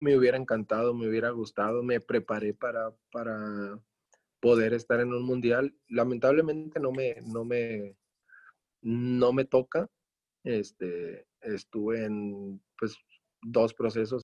[0.00, 3.78] me hubiera encantado, me hubiera gustado, me preparé para, para
[4.40, 5.74] poder estar en un mundial.
[5.88, 7.96] Lamentablemente no me, no me,
[8.82, 9.88] no me toca.
[10.42, 12.96] Este, estuve en pues,
[13.42, 14.22] dos procesos.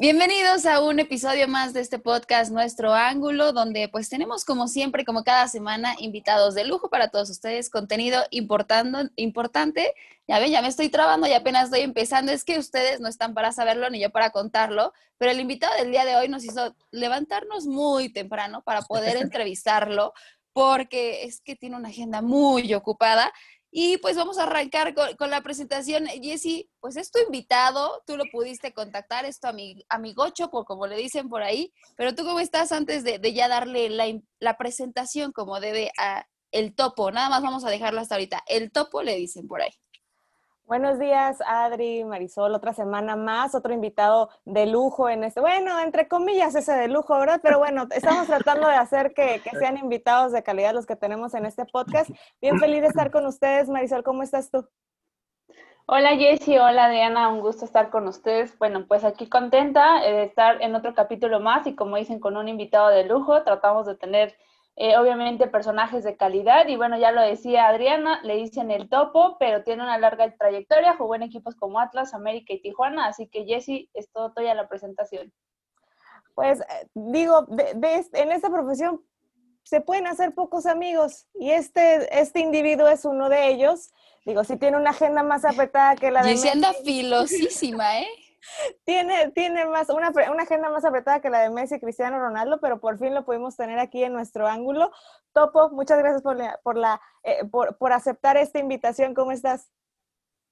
[0.00, 5.04] Bienvenidos a un episodio más de este podcast Nuestro Ángulo, donde pues tenemos como siempre,
[5.04, 9.92] como cada semana, invitados de lujo para todos ustedes, contenido importando, importante.
[10.26, 12.32] Ya ven, ya me estoy trabando y apenas estoy empezando.
[12.32, 15.90] Es que ustedes no están para saberlo ni yo para contarlo, pero el invitado del
[15.90, 20.14] día de hoy nos hizo levantarnos muy temprano para poder entrevistarlo,
[20.54, 23.30] porque es que tiene una agenda muy ocupada
[23.70, 26.06] y pues vamos a arrancar con, la presentación.
[26.06, 29.48] Jesse, pues es tu invitado, tú lo pudiste contactar, es tu
[29.88, 33.88] amigocho, por, como le dicen por ahí, pero tú cómo estás antes de, ya darle
[34.40, 37.12] la, presentación como debe a el topo.
[37.12, 38.42] Nada más vamos a dejarlo hasta ahorita.
[38.46, 39.70] El topo le dicen por ahí.
[40.70, 46.06] Buenos días, Adri, Marisol, otra semana más, otro invitado de lujo en este, bueno, entre
[46.06, 47.40] comillas ese de lujo, ¿verdad?
[47.42, 51.44] Pero bueno, estamos tratando de hacer que, sean invitados de calidad los que tenemos en
[51.44, 52.08] este podcast.
[52.40, 54.64] Bien feliz de estar con ustedes, Marisol, ¿cómo estás tú?
[55.86, 58.56] Hola Jessie, hola Diana, un gusto estar con ustedes.
[58.56, 62.46] Bueno, pues aquí contenta de estar en otro capítulo más y como dicen, con un
[62.46, 64.36] invitado de lujo, tratamos de tener
[64.82, 69.36] eh, obviamente personajes de calidad y bueno, ya lo decía Adriana, le dicen el topo,
[69.38, 73.44] pero tiene una larga trayectoria, jugó en equipos como Atlas, América y Tijuana, así que
[73.44, 75.34] Jesse, es todo tuya la presentación.
[76.34, 79.04] Pues eh, digo, en esta profesión
[79.64, 83.92] se pueden hacer pocos amigos y este, este individuo es uno de ellos.
[84.24, 86.30] Digo, si tiene una agenda más apretada que la de...
[86.30, 88.08] Jesse anda filosísima, ¿eh?
[88.84, 92.60] Tiene, tiene más, una, una, agenda más apretada que la de Messi y Cristiano Ronaldo,
[92.60, 94.90] pero por fin lo pudimos tener aquí en nuestro ángulo.
[95.32, 99.14] Topo, muchas gracias por, por, la, eh, por, por, aceptar esta invitación.
[99.14, 99.70] ¿Cómo estás?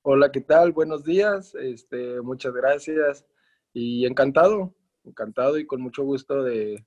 [0.02, 0.72] Hola, ¿qué tal?
[0.72, 1.54] Buenos días.
[1.54, 3.26] Este, muchas gracias.
[3.72, 4.74] Y encantado,
[5.04, 6.86] encantado y con mucho gusto de,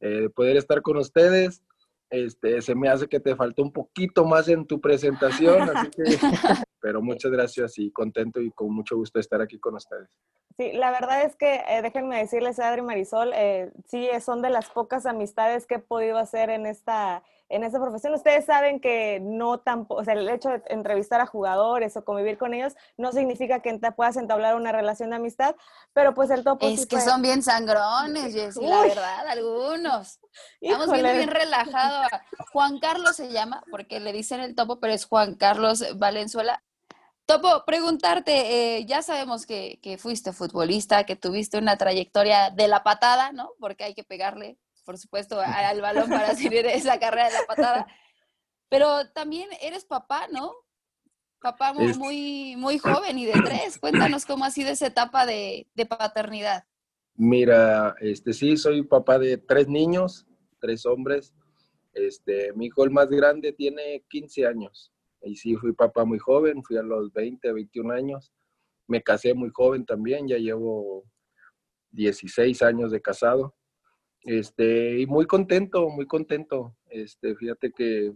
[0.00, 1.62] eh, de poder estar con ustedes.
[2.10, 6.02] Este, se me hace que te faltó un poquito más en tu presentación, así que,
[6.80, 10.08] pero muchas gracias y contento y con mucho gusto de estar aquí con ustedes.
[10.56, 14.70] Sí, la verdad es que eh, déjenme decirles, Adri Marisol, eh, sí, son de las
[14.70, 18.14] pocas amistades que he podido hacer en esta, en esta profesión.
[18.14, 22.38] Ustedes saben que no tampoco, o sea, el hecho de entrevistar a jugadores o convivir
[22.38, 25.54] con ellos no significa que puedas entablar una relación de amistad,
[25.92, 26.66] pero pues el topo.
[26.66, 30.18] Es que son bien sangrones, Jessy, la verdad, algunos.
[30.60, 32.08] Estamos viendo bien relajado.
[32.52, 36.62] Juan Carlos se llama, porque le dicen el topo, pero es Juan Carlos Valenzuela.
[37.26, 42.84] Topo, preguntarte, eh, ya sabemos que, que, fuiste futbolista, que tuviste una trayectoria de la
[42.84, 43.50] patada, ¿no?
[43.58, 47.86] Porque hay que pegarle por supuesto, al balón para seguir esa carrera de la patada.
[48.70, 50.54] Pero también eres papá, ¿no?
[51.40, 53.78] Papá muy, muy, joven y de tres.
[53.78, 56.64] Cuéntanos cómo ha sido esa etapa de, de paternidad.
[57.14, 60.26] Mira, este sí, soy papá de tres niños,
[60.60, 61.34] tres hombres.
[61.92, 64.92] Este, mi hijo el más grande tiene 15 años.
[65.22, 68.32] Y sí, fui papá muy joven, fui a los 20, 21 años.
[68.86, 71.04] Me casé muy joven también, ya llevo
[71.90, 73.54] 16 años de casado.
[74.26, 76.74] Este, y muy contento, muy contento.
[76.90, 78.12] Este, fíjate que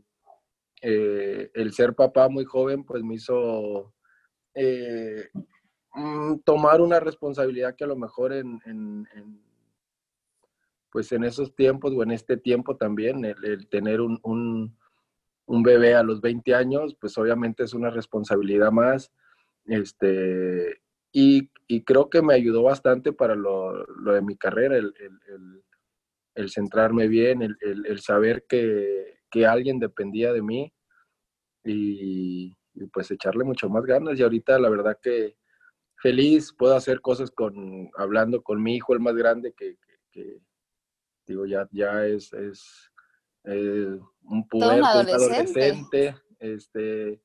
[0.82, 3.94] eh, el ser papá muy joven, pues me hizo
[4.54, 5.28] eh,
[5.94, 9.06] mm, tomar una responsabilidad que a lo mejor en,
[10.90, 16.02] pues en esos tiempos o en este tiempo también, el, tener un, un, bebé a
[16.02, 19.12] los 20 años, pues obviamente es una responsabilidad más.
[19.66, 20.82] Este,
[21.12, 24.92] y, y creo que me ayudó bastante para lo, lo de mi carrera, el,
[26.48, 30.72] centrarme bien, el, saber que, alguien dependía de mí
[31.64, 32.54] y,
[32.92, 34.18] pues echarle mucho más ganas.
[34.18, 35.36] Y ahorita la verdad que
[35.96, 39.76] feliz, puedo hacer cosas con, hablando con mi hijo, el más grande, que,
[41.26, 42.90] digo, ya, ya es, es
[43.44, 46.16] un puberto, adolescente.
[46.38, 47.20] Este,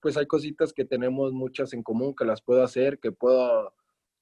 [0.00, 3.72] pues hay cositas que tenemos muchas en común, que las puedo hacer, que puedo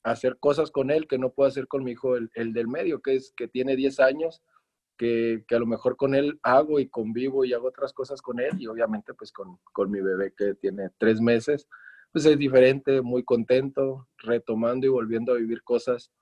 [0.04, 3.16] hacer cosas con él que no puedo hacer con mi hijo, el, del medio, que
[3.16, 4.42] es que tiene 10 años,
[4.98, 8.52] que, a lo mejor con él hago y convivo y hago otras cosas con él
[8.58, 9.58] y obviamente pues con,
[9.90, 11.66] mi bebé que tiene tres meses,
[12.12, 16.12] pues es diferente, muy contento, retomando y volviendo a vivir cosas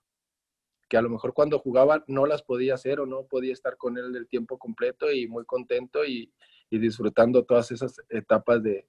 [0.89, 3.97] que a lo mejor cuando jugaba no las podía hacer o no podía estar con
[3.97, 6.33] él el tiempo completo y muy contento y,
[6.71, 8.87] disfrutando todas esas etapas de,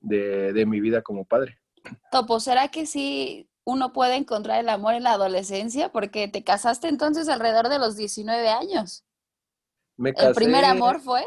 [0.00, 1.58] de, de mi vida como padre.
[2.10, 5.90] Topo, ¿será que sí uno puede encontrar el amor en la adolescencia?
[5.92, 9.04] Porque te casaste entonces alrededor de los 19 años.
[9.98, 11.22] Me ¿El primer amor fue?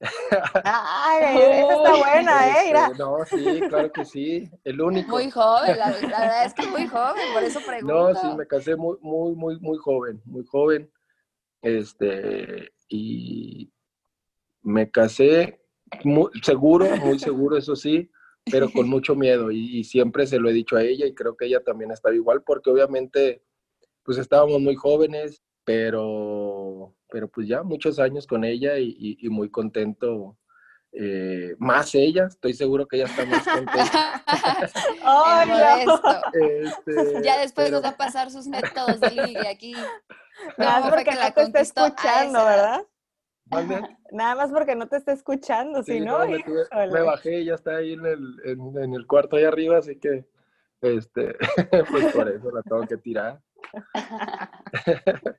[0.64, 2.62] Ay, esa está buena, ¿eh?
[2.66, 2.86] Mira.
[2.86, 4.50] Este, no, sí, claro que sí.
[4.64, 5.10] El único.
[5.10, 7.94] Muy joven, la, la verdad es que muy joven, por eso pregunto.
[7.94, 10.90] No, sí, me casé muy, muy, muy, muy joven, muy joven.
[11.60, 13.70] Este, y
[14.62, 15.60] me casé
[16.04, 18.10] muy, seguro, muy seguro, eso sí,
[18.50, 19.50] pero con mucho miedo.
[19.50, 22.14] Y, y siempre se lo he dicho a ella y creo que ella también estaba
[22.14, 23.42] igual, porque obviamente,
[24.02, 29.28] pues estábamos muy jóvenes, pero, pero pues ya muchos años con ella y, y- y
[29.30, 30.36] muy contento.
[30.96, 34.22] eh, más ella, estoy seguro que ella está más contenta.
[35.04, 35.46] No.
[35.46, 36.22] modesto.
[36.34, 39.72] Este, Ya después pero- nos va a pasar sus métodos de ligue aquí.
[39.72, 39.94] Nada
[40.56, 42.44] ¿Cómo más fue porque que no la te está escuchando?
[42.44, 42.86] ¿verdad?
[44.12, 46.92] Nada más porque no te está escuchando, Sí, si no, no, me, tuve- híjole.
[46.92, 49.98] me bajé y ya está ahí en el, en, en el cuarto ahí arriba, así
[49.98, 50.24] que
[50.80, 51.36] este,
[51.90, 53.40] pues por eso la tengo que tirar.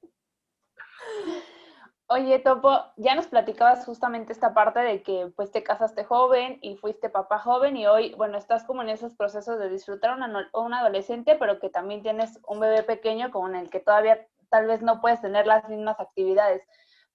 [2.07, 6.75] Oye, Topo, ya nos platicabas justamente esta parte de que pues te casaste joven y
[6.77, 10.47] fuiste papá joven y hoy, bueno, estás como en esos procesos de disfrutar a una,
[10.53, 14.83] un adolescente, pero que también tienes un bebé pequeño con el que todavía tal vez
[14.83, 16.61] no puedes tener las mismas actividades.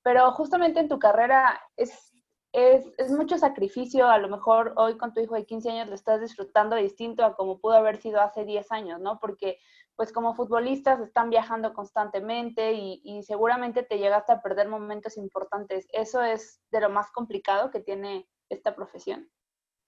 [0.02, 2.12] Pero justamente en tu carrera es,
[2.52, 5.94] es, es mucho sacrificio, a lo mejor hoy con tu hijo de 15 años lo
[5.94, 9.18] estás disfrutando distinto a como pudo haber sido hace 10 años, ¿no?
[9.20, 9.58] Porque
[9.96, 15.86] pues como futbolistas están viajando constantemente y, y seguramente te llegaste a perder momentos importantes.
[15.92, 19.30] Eso es de lo más complicado que tiene esta profesión.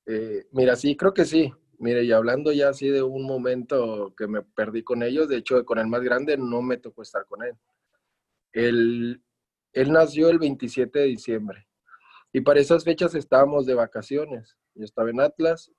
[0.07, 1.53] Eh, mira, sí, creo que sí.
[1.79, 5.65] Mire, y hablando ya así de un momento que me perdí con ellos, de hecho,
[5.65, 7.57] con el más grande no me tocó estar con él.
[8.53, 9.23] Él,
[9.73, 11.67] él nació el 27 de diciembre
[12.33, 14.57] y para esas fechas estábamos de vacaciones.
[14.75, 15.71] Yo estaba en Atlas,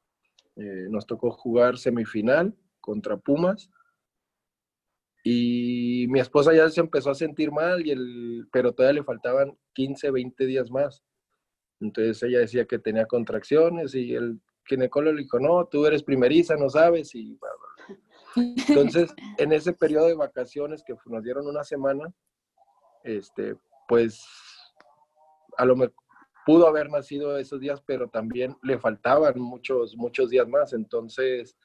[0.56, 3.70] eh, nos tocó jugar semifinal contra Pumas
[5.24, 9.58] y mi esposa ya se empezó a sentir mal, y el, pero todavía le faltaban
[9.74, 11.02] 15, 20 días más.
[11.80, 16.56] Entonces ella decía que tenía contracciones y el ginecólogo le dijo, no, tú eres primeriza,
[16.56, 17.16] no sabes.
[17.16, 17.96] Y bla, bla,
[18.36, 18.54] bla.
[18.68, 22.14] Entonces, en ese periodo de vacaciones que nos dieron una semana,
[23.04, 23.56] este,
[23.88, 24.26] pues
[25.58, 25.96] a lo mejor
[26.46, 30.74] pudo haber nacido esos días, pero también le faltaban muchos, muchos días más.
[30.74, 31.58] Entonces,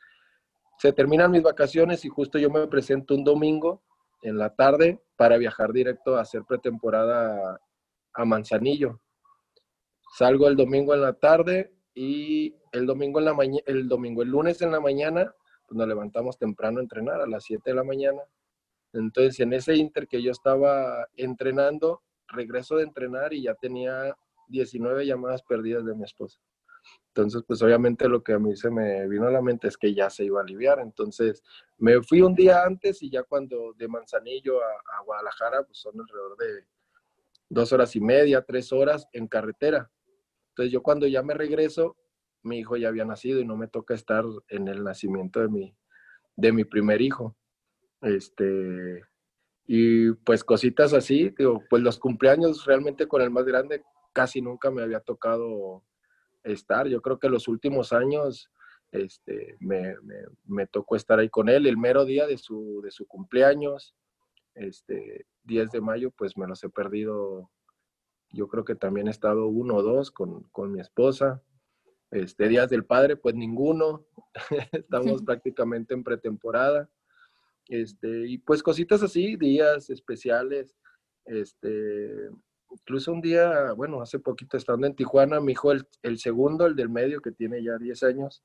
[0.78, 3.82] se terminan mis vacaciones y justo yo me presento un domingo
[4.22, 7.60] en la tarde para viajar directo a hacer pretemporada
[8.14, 9.00] a, Manzanillo.
[10.16, 14.28] Salgo el domingo en la tarde y el domingo en la mañana, el domingo, el
[14.28, 15.32] lunes en la mañana,
[15.66, 18.20] pues nos levantamos temprano a entrenar a las 7 de la mañana.
[18.92, 24.14] Entonces, en ese inter que yo estaba entrenando, regreso de entrenar y ya tenía
[24.48, 26.38] 19 llamadas perdidas de mi esposa.
[27.08, 29.92] Entonces, pues obviamente lo que a mí se me vino a la mente es que
[29.92, 30.78] ya se iba a aliviar.
[30.80, 31.42] Entonces,
[31.76, 36.36] me fui un día antes y ya cuando de Manzanillo a, Guadalajara, pues son alrededor
[36.36, 36.66] de
[37.48, 39.90] dos horas y media, tres horas en carretera.
[40.50, 41.96] Entonces, yo cuando ya me regreso,
[42.42, 45.76] mi hijo ya había nacido y no me toca estar en el nacimiento de mi,
[46.36, 47.36] de mi primer hijo.
[48.00, 49.02] Este,
[49.70, 53.84] y pues cositas así, digo, pues los cumpleaños realmente con el más grande
[54.14, 55.84] casi nunca me había tocado
[56.42, 56.88] estar.
[56.88, 58.50] Yo creo que los últimos años
[58.92, 60.14] este, me, me,
[60.46, 61.66] me, tocó estar ahí con él.
[61.66, 63.94] El mero día de su, de su cumpleaños,
[64.54, 67.50] este, 10 de mayo, pues me los he perdido.
[68.30, 71.42] Yo creo que también he estado uno o dos con, con mi esposa.
[72.10, 74.06] Este, días del padre, pues ninguno.
[74.72, 76.88] Estamos prácticamente en pretemporada.
[77.68, 80.74] Este, y pues cositas así, días especiales.
[81.24, 82.30] Este,
[82.70, 86.74] incluso un día, bueno, hace poquito estando en Tijuana, mi hijo, el, el, segundo, el
[86.74, 88.42] del medio, que tiene ya 10 años,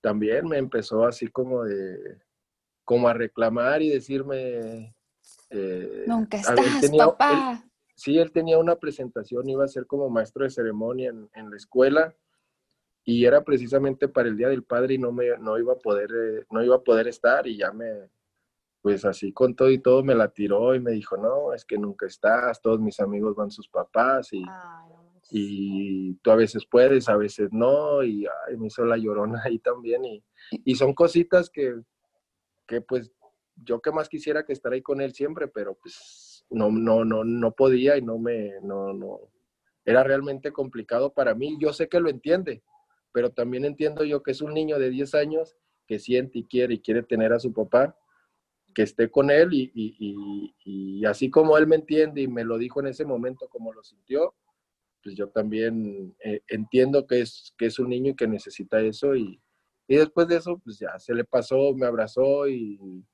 [0.00, 2.20] también me empezó así como de,
[2.84, 4.94] como a reclamar y decirme...
[5.50, 7.62] Eh, Nunca estás, tenía, papá.
[7.62, 11.50] Él, sí, él tenía una presentación, iba a ser como maestro de ceremonia en, en,
[11.50, 12.14] la escuela
[13.04, 16.10] y era precisamente para el Día del Padre y no, me, no, iba a poder,
[16.10, 18.10] eh, no iba a poder estar y ya me,
[18.84, 21.78] pues así con todo y todo me la tiró y me dijo, no, es que
[21.78, 24.92] nunca estás, todos mis amigos van sus papás y, ay,
[25.30, 29.58] y tú a veces puedes, a veces no, y ay, me hizo la llorona ahí
[29.58, 31.80] también y, y son cositas que,
[32.66, 33.10] que pues
[33.56, 37.24] yo que más quisiera que estar ahí con él siempre, pero pues no, no, no,
[37.24, 39.18] no podía y no me, no, no,
[39.86, 42.62] era realmente complicado para mí, yo sé que lo entiende,
[43.12, 46.74] pero también entiendo yo que es un niño de 10 años que siente y quiere
[46.74, 47.96] y quiere tener a su papá,
[48.74, 52.58] que esté con él y, y, y, así como él me entiende y me lo
[52.58, 54.34] dijo en ese momento como lo sintió,
[55.02, 59.14] pues yo también eh, entiendo que es, que es un niño y que necesita eso
[59.14, 59.40] y,
[59.86, 63.04] después de eso pues ya se le pasó, me abrazó y,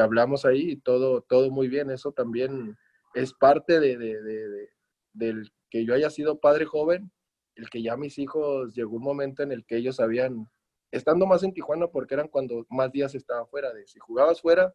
[0.00, 2.76] hablamos ahí y todo, todo muy bien, eso también
[3.14, 4.68] es parte de, de,
[5.12, 7.12] del que yo haya sido padre joven,
[7.54, 10.48] el que ya mis hijos llegó un momento en el que ellos habían,
[10.92, 14.72] estando más en Tijuana, porque eran cuando más días estaba fuera, de si jugabas fuera,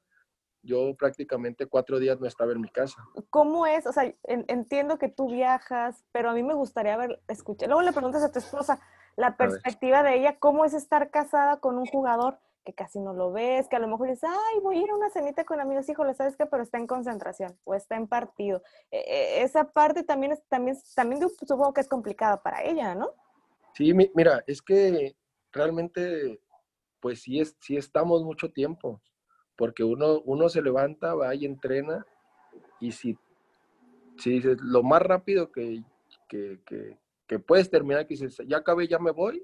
[0.64, 3.02] yo prácticamente cuatro días no estaba en mi casa.
[3.30, 3.86] ¿Cómo es?
[3.88, 7.70] O sea, entiendo que tú viajas, pero a mí me gustaría ver, escuchar.
[7.70, 8.82] Luego le preguntas a tu esposa
[9.16, 13.32] la perspectiva de ella, ¿cómo es estar casada con un jugador que casi no lo
[13.32, 15.88] ves, que a lo mejor dices, ay, voy a ir a una cenita con amigos,
[15.88, 16.46] híjole, ¿sabes qué?
[16.46, 18.62] Pero está en concentración o está en partido.
[18.92, 23.14] E, e, esa parte también, es, también, también supongo que es complicada para ella, ¿no?
[23.74, 25.16] Sí, mira, es que
[25.52, 26.42] realmente,
[27.00, 29.02] pues sí, es, sí estamos mucho tiempo
[29.58, 32.06] porque uno, uno se levanta, va y entrena,
[32.80, 33.18] y si,
[34.18, 35.84] si dices lo más rápido que,
[36.30, 36.62] que,
[37.28, 39.44] que, puedes terminar, que dices, ya acabé, ya me voy,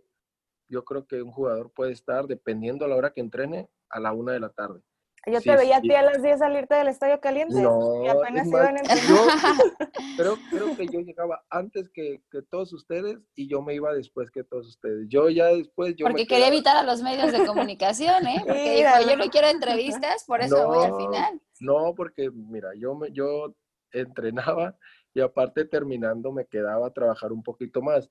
[0.70, 4.14] yo creo que un jugador puede estar, dependiendo a la hora que entrene, a la
[4.14, 4.82] una de la tarde.
[5.26, 8.46] Yo te veía a ti a las 10 salirte del estadio caliente no, y apenas
[8.46, 8.76] iban
[9.08, 9.26] yo,
[10.18, 14.30] creo, creo, que yo llegaba antes que, que, todos ustedes y yo me iba después
[14.32, 15.08] que todos ustedes.
[15.08, 15.96] Yo ya después...
[15.96, 18.44] Yo Porque quería evitar a los medios de comunicación, ¿eh?
[18.46, 21.42] Porque dijo, yo no quiero entrevistas, por eso voy al final.
[21.62, 23.56] No, porque mira, yo, me, yo
[23.94, 24.76] entrenaba
[25.14, 28.10] y aparte terminando me quedaba a trabajar un poquito más.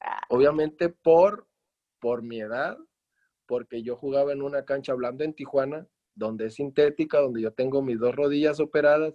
[0.00, 0.22] Ah.
[0.30, 1.46] Obviamente por,
[2.00, 2.76] por mi edad,
[3.46, 7.82] porque yo jugaba en una cancha hablando en Tijuana donde es sintética, donde yo tengo
[7.82, 9.14] mis dos rodillas operadas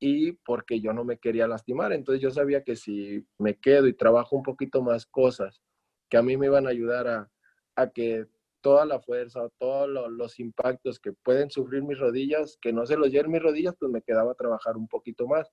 [0.00, 1.92] y porque yo no me quería lastimar.
[1.92, 5.62] Entonces yo sabía que si me quedo y trabajo un poquito más cosas
[6.10, 7.28] que a mí me iban a ayudar
[7.76, 8.26] a, que
[8.60, 13.10] toda la fuerza todos los impactos que pueden sufrir mis rodillas, que no se los
[13.10, 15.50] lleven mis rodillas, pues me quedaba a trabajar un poquito más.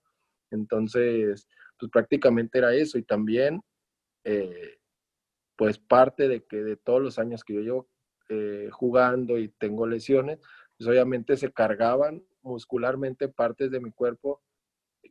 [0.52, 1.48] Entonces,
[1.80, 2.98] pues prácticamente era eso.
[2.98, 3.62] Y también,
[4.24, 4.78] eh,
[5.58, 7.90] pues parte de que de todos los años que yo llevo
[8.34, 10.40] eh, jugando y tengo lesiones,
[10.78, 14.42] pues obviamente se cargaban muscularmente partes de mi cuerpo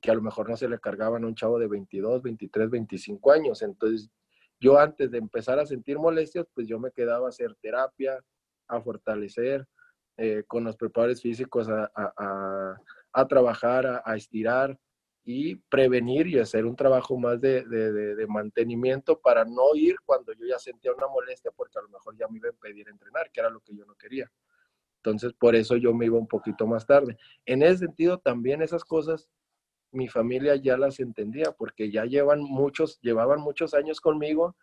[0.01, 3.33] que a lo mejor no se le cargaban a un chavo de 22, 23, 25
[3.33, 3.61] años.
[3.61, 4.11] Entonces,
[4.59, 8.19] yo antes de empezar a sentir molestias, pues yo me quedaba a hacer terapia,
[8.69, 9.67] a fortalecer,
[10.17, 11.91] eh, con los preparadores físicos a,
[13.13, 14.79] a, trabajar, a, estirar
[15.25, 20.47] y prevenir y hacer un trabajo más de, de, mantenimiento para no ir cuando yo
[20.47, 23.41] ya sentía una molestia porque a lo mejor ya me iba a impedir entrenar, que
[23.41, 24.31] era lo que yo no quería.
[24.97, 27.17] Entonces, por eso yo me iba un poquito más tarde.
[27.47, 29.29] En ese sentido, también esas cosas
[29.93, 34.57] mi familia ya las entendía porque ya llevan muchos, llevaban muchos años conmigo,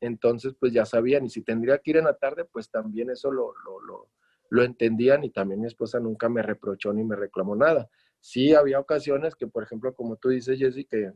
[0.00, 3.30] entonces pues ya sabían y si tendría que ir en la tarde, pues también eso
[3.30, 4.08] lo, lo, lo,
[4.48, 7.90] lo entendían y también mi esposa nunca me reprochó ni me reclamó nada
[8.20, 11.12] sí había ocasiones que, por ejemplo, como tú dices, Jessy, que,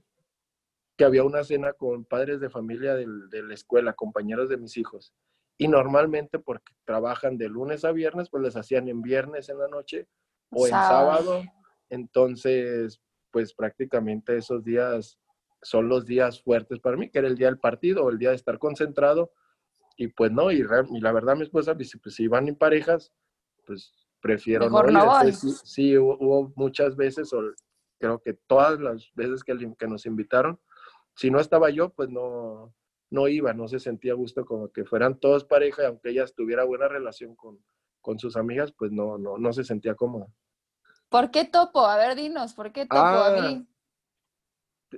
[0.97, 5.15] que había una cena con padres de familia de la escuela, compañeros de mis hijos.
[5.57, 9.69] Y normalmente porque trabajan de lunes a viernes, pues les hacían en viernes en la
[9.69, 10.09] noche
[10.51, 11.43] o en sábado.
[11.91, 15.19] Entonces, pues prácticamente esos días
[15.63, 18.31] son los días fuertes para mí, que era el día del partido o el día
[18.31, 19.33] de estar concentrado.
[19.97, 23.13] Y pues no, y, la verdad mi esposa pues si van en parejas,
[23.65, 23.93] pues
[24.25, 27.43] prefiero no, Sí, hubo, muchas veces, o
[27.99, 30.59] creo que todas las veces que, que nos invitaron,
[31.15, 32.75] si no estaba yo, pues no,
[33.11, 36.89] no iba, no se sentía gusto como que fueran todos pareja, aunque ella tuviera buena
[36.89, 37.63] relación con,
[38.01, 40.27] con sus amigas, pues no, no, no se sentía cómoda.
[41.11, 41.85] ¿Por qué topo?
[41.85, 43.43] A ver, dinos, ¿por qué topo a ah.
[43.43, 43.67] mí?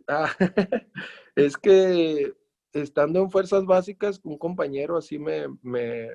[0.07, 0.31] Ah,
[1.35, 2.33] es que
[2.73, 6.11] estando en fuerzas básicas, un compañero así me, me,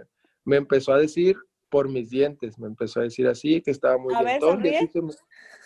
[0.46, 1.36] me empezó a decir,
[1.72, 2.60] por mis dientes.
[2.60, 4.40] Me empezó a decir así, que estaba muy bien.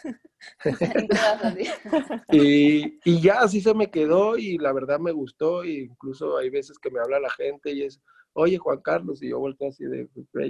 [2.31, 5.65] y, y, ya así se me quedó y la verdad me gustó.
[5.65, 7.99] Y incluso hay veces que me habla la gente y es,
[8.33, 10.07] oye Juan Carlos, y yo volteo así de,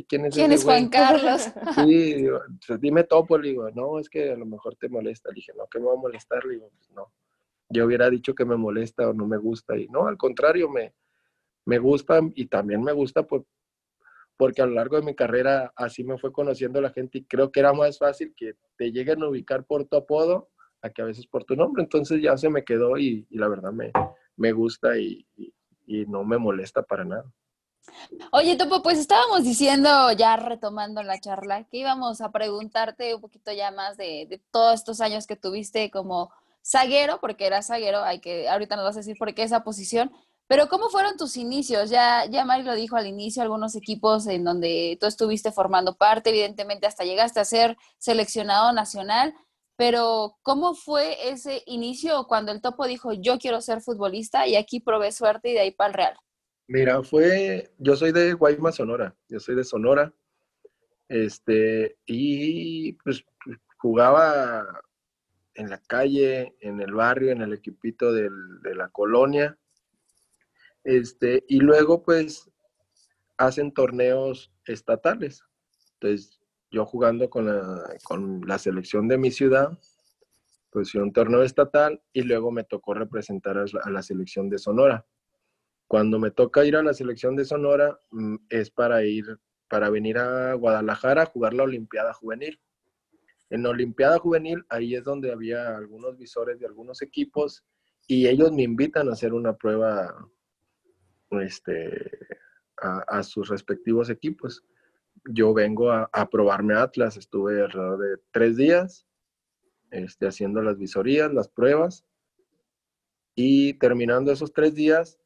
[0.07, 1.50] ¿quién es ¿Quién es Juan Carlos?
[1.75, 5.29] sí, digo, pues, dime topo, le digo, no, es que a lo mejor te molesta.
[5.29, 7.13] Le dije, no, que me va a molestar, le digo, pues no.
[7.69, 10.93] Yo hubiera dicho que me molesta o no me gusta y no, al contrario, me,
[11.65, 13.45] me gusta y también me gusta por,
[14.38, 17.51] porque a lo largo de mi carrera así me fue conociendo la gente y creo
[17.51, 20.50] que era más fácil que te lleguen a ubicar por tu apodo
[20.82, 21.84] a que a veces por tu nombre.
[21.84, 23.92] Entonces ya se me quedó y, la verdad me,
[24.36, 25.25] me gusta y,
[25.88, 27.25] y, no me molesta para nada.
[28.32, 33.51] Oye, Topo, pues estábamos diciendo, ya retomando la charla, que íbamos a preguntarte un poquito
[33.51, 36.32] ya más de, de todos estos años que tuviste como
[36.65, 40.12] zaguero, porque era zaguero, hay que, ahorita nos vas a decir por qué esa posición,
[40.47, 41.89] pero ¿cómo fueron tus inicios?
[41.89, 46.29] Ya, ya Mari lo dijo al inicio, algunos equipos en donde tú estuviste formando parte,
[46.29, 49.33] evidentemente hasta llegaste a ser seleccionado nacional,
[49.75, 54.79] pero ¿cómo fue ese inicio cuando el Topo dijo yo quiero ser futbolista y aquí
[54.79, 56.17] probé suerte y de ahí para el Real?
[56.67, 60.13] Mira, fue, yo soy de Guaymas, Sonora, yo soy de Sonora,
[61.07, 63.23] este, y pues
[63.77, 64.81] jugaba
[65.53, 68.29] en la calle, en el barrio, en el equipito de
[68.75, 69.57] la colonia.
[70.86, 72.50] Este, y luego pues
[73.38, 75.44] hacen torneos estatales.
[75.94, 76.39] Entonces,
[76.70, 79.77] yo jugando con la, con la selección de mi ciudad,
[80.70, 85.06] pues fui un torneo estatal y luego me tocó representar a la selección de Sonora.
[85.88, 90.20] Cuando me toca ir a la selección de Sonora mm, es para ir, para venir
[90.20, 92.62] a Guadalajara a jugar la Olimpiada Juvenil.
[93.50, 97.63] En la Olimpiada Juvenil, ahí es donde había algunos visores de algunos equipos
[98.08, 100.13] y ellos me invitan a hacer una prueba
[101.42, 102.20] este,
[102.77, 104.63] a, sus respectivos equipos.
[105.25, 109.08] Yo vengo a, probarme Atlas, estuve alrededor de tres días
[109.92, 112.06] este, haciendo las visorías, las pruebas
[113.36, 115.20] y terminando esos tres días,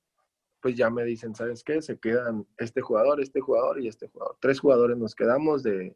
[0.62, 1.82] pues ya me dicen, ¿sabes qué?
[1.82, 4.38] Se quedan este jugador, este jugador y este jugador.
[4.42, 5.96] Tres jugadores nos quedamos de,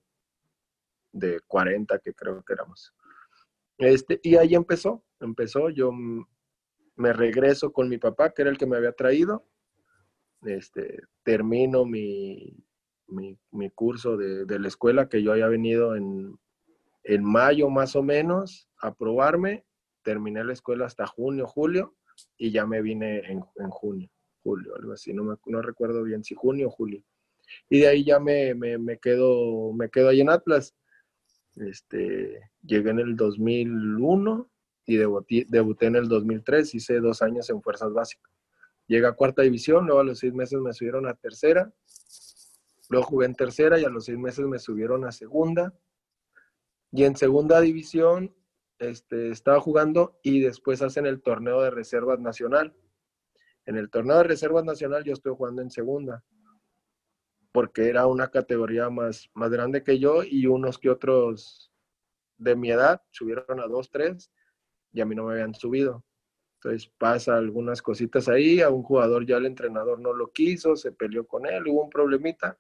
[1.12, 2.94] de 40 que creo que éramos.
[3.78, 8.68] Este, y ahí empezó, empezó, yo me regreso con mi papá, que era el que
[8.68, 9.48] me había traído,
[10.46, 12.56] este, termino mi,
[13.08, 16.38] mi, curso de, de, la escuela, que yo había venido en,
[17.04, 19.66] en mayo más o menos a probarme,
[20.04, 21.96] terminé la escuela hasta junio, julio,
[22.38, 24.10] y ya me vine en, en junio,
[24.44, 27.04] julio, algo así, no, me, no recuerdo bien si junio o julio.
[27.70, 30.76] Y de ahí ya me, me, quedo, me quedo ahí en Atlas.
[31.56, 34.50] Este, llegué en el 2001
[34.86, 38.32] y debuté, debuté en el 2003, hice dos años en Fuerzas Básicas.
[38.88, 41.72] Llegué a cuarta división, luego a los seis meses me subieron a tercera,
[42.90, 45.74] luego jugué en tercera y a los seis meses me subieron a segunda.
[46.92, 48.36] Y en segunda división
[48.80, 52.76] este, estaba jugando y después hacen el torneo de reservas nacional.
[53.66, 56.24] En el torneo de reservas nacional yo estoy jugando en segunda
[57.54, 61.72] porque era una categoría más, más grande que yo y unos que otros
[62.38, 64.32] de mi edad subieron a 2, 3
[64.92, 66.04] y a mí no me habían subido.
[66.64, 70.94] Entonces pasa algunas cositas ahí, a un jugador ya el entrenador no lo quiso, se
[70.94, 72.58] peleó con él, hubo un problemita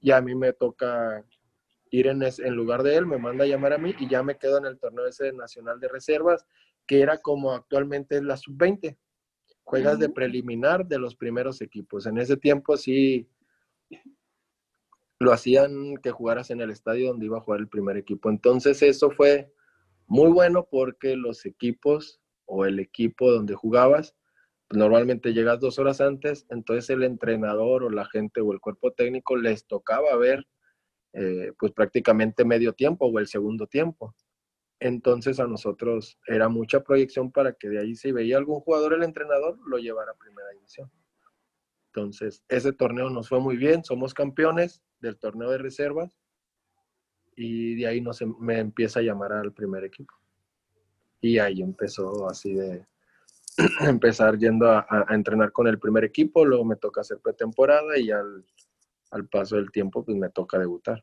[0.00, 1.24] y a mí me toca
[1.90, 4.38] ir en, en lugar de él, me manda a llamar a mí y ya me
[4.38, 6.44] quedo en el torneo ese nacional de reservas,
[6.84, 8.96] que era como actualmente es la sub-20.
[9.62, 12.06] Juegas de preliminar de los primeros equipos.
[12.06, 13.30] En ese tiempo sí,
[15.20, 18.30] lo hacían que jugaras en el estadio donde iba a jugar el primer equipo.
[18.30, 19.52] Entonces eso fue
[20.06, 24.14] muy bueno porque los equipos o el equipo donde jugabas,
[24.70, 29.36] normalmente llegas dos horas antes, entonces el entrenador o la gente o el cuerpo técnico
[29.36, 30.46] les tocaba ver
[31.12, 34.14] eh, pues prácticamente medio tiempo o el segundo tiempo.
[34.80, 39.04] Entonces a nosotros era mucha proyección para que de ahí si veía algún jugador el
[39.04, 40.90] entrenador lo llevara a primera división.
[41.92, 46.18] Entonces ese torneo nos fue muy bien, somos campeones, del torneo de reservas
[47.36, 50.14] y de ahí no se, me empieza a llamar al primer equipo.
[51.24, 52.86] Y ahí empezó así de
[53.80, 58.44] empezar yendo a, entrenar con el primer equipo, luego me toca hacer pretemporada y al,
[59.10, 61.02] al paso del tiempo pues me toca debutar.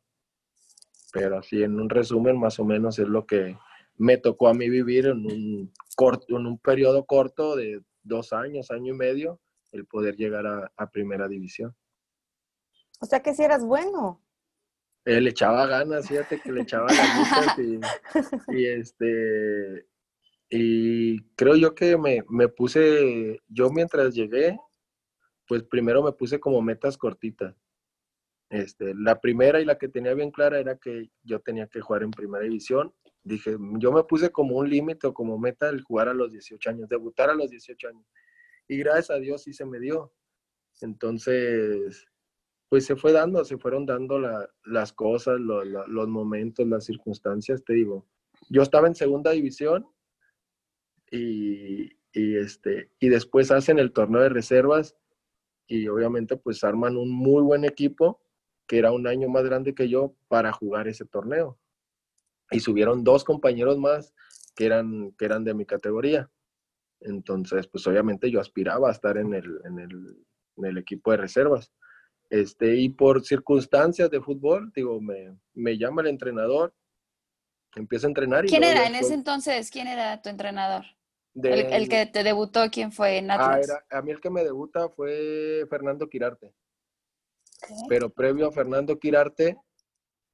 [1.12, 3.58] Pero así en un resumen más o menos es lo que
[3.98, 8.70] me tocó a mí vivir en un, corto, en un periodo corto de dos años,
[8.70, 9.40] año y medio,
[9.72, 11.76] el poder llegar a, a primera división.
[13.00, 14.22] O sea que si eras bueno.
[15.04, 17.58] Él le echaba ganas, fíjate que le echaba ganas
[18.50, 19.88] y, este
[20.54, 24.60] y creo yo que me, me, puse, yo mientras llegué,
[25.48, 27.56] pues primero me puse como metas cortitas.
[28.50, 32.04] Este, la primera y la que tenía bien clara era que yo tenía que jugar
[32.04, 32.94] en primera división.
[33.24, 36.70] Dije, yo me puse como un límite o como meta el jugar a los 18
[36.70, 38.06] años, debutar a los 18 años.
[38.68, 40.12] Y gracias a Dios sí se me dio.
[40.82, 42.08] Entonces,
[42.68, 44.20] pues se fue dando, se fueron dando
[44.66, 48.06] las cosas, los momentos, las circunstancias, te digo.
[48.50, 49.88] Yo estaba en segunda división
[51.12, 54.96] y, este, y después hacen el torneo de reservas
[55.68, 58.22] y obviamente pues arman un muy buen equipo
[58.68, 61.60] que era un año más grande que yo para jugar ese torneo.
[62.52, 64.14] Y subieron dos compañeros más
[64.56, 66.30] que eran, que eran de mi categoría.
[67.02, 70.26] Entonces, pues obviamente yo aspiraba a estar en el, en el,
[70.58, 71.74] en el equipo de reservas.
[72.30, 76.74] Este, y por circunstancias de fútbol, digo, me, me llama el entrenador,
[77.76, 78.46] empiezo a entrenar.
[78.46, 79.70] ¿Quién era en ese entonces?
[79.70, 80.86] ¿Quién era tu entrenador?
[81.36, 83.84] El, que te debutó, ¿quién fue en ah, Atlas?
[83.90, 86.54] a mí el que me debuta fue Fernando Quirarte.
[87.88, 89.58] Pero previo a Fernando Quirarte,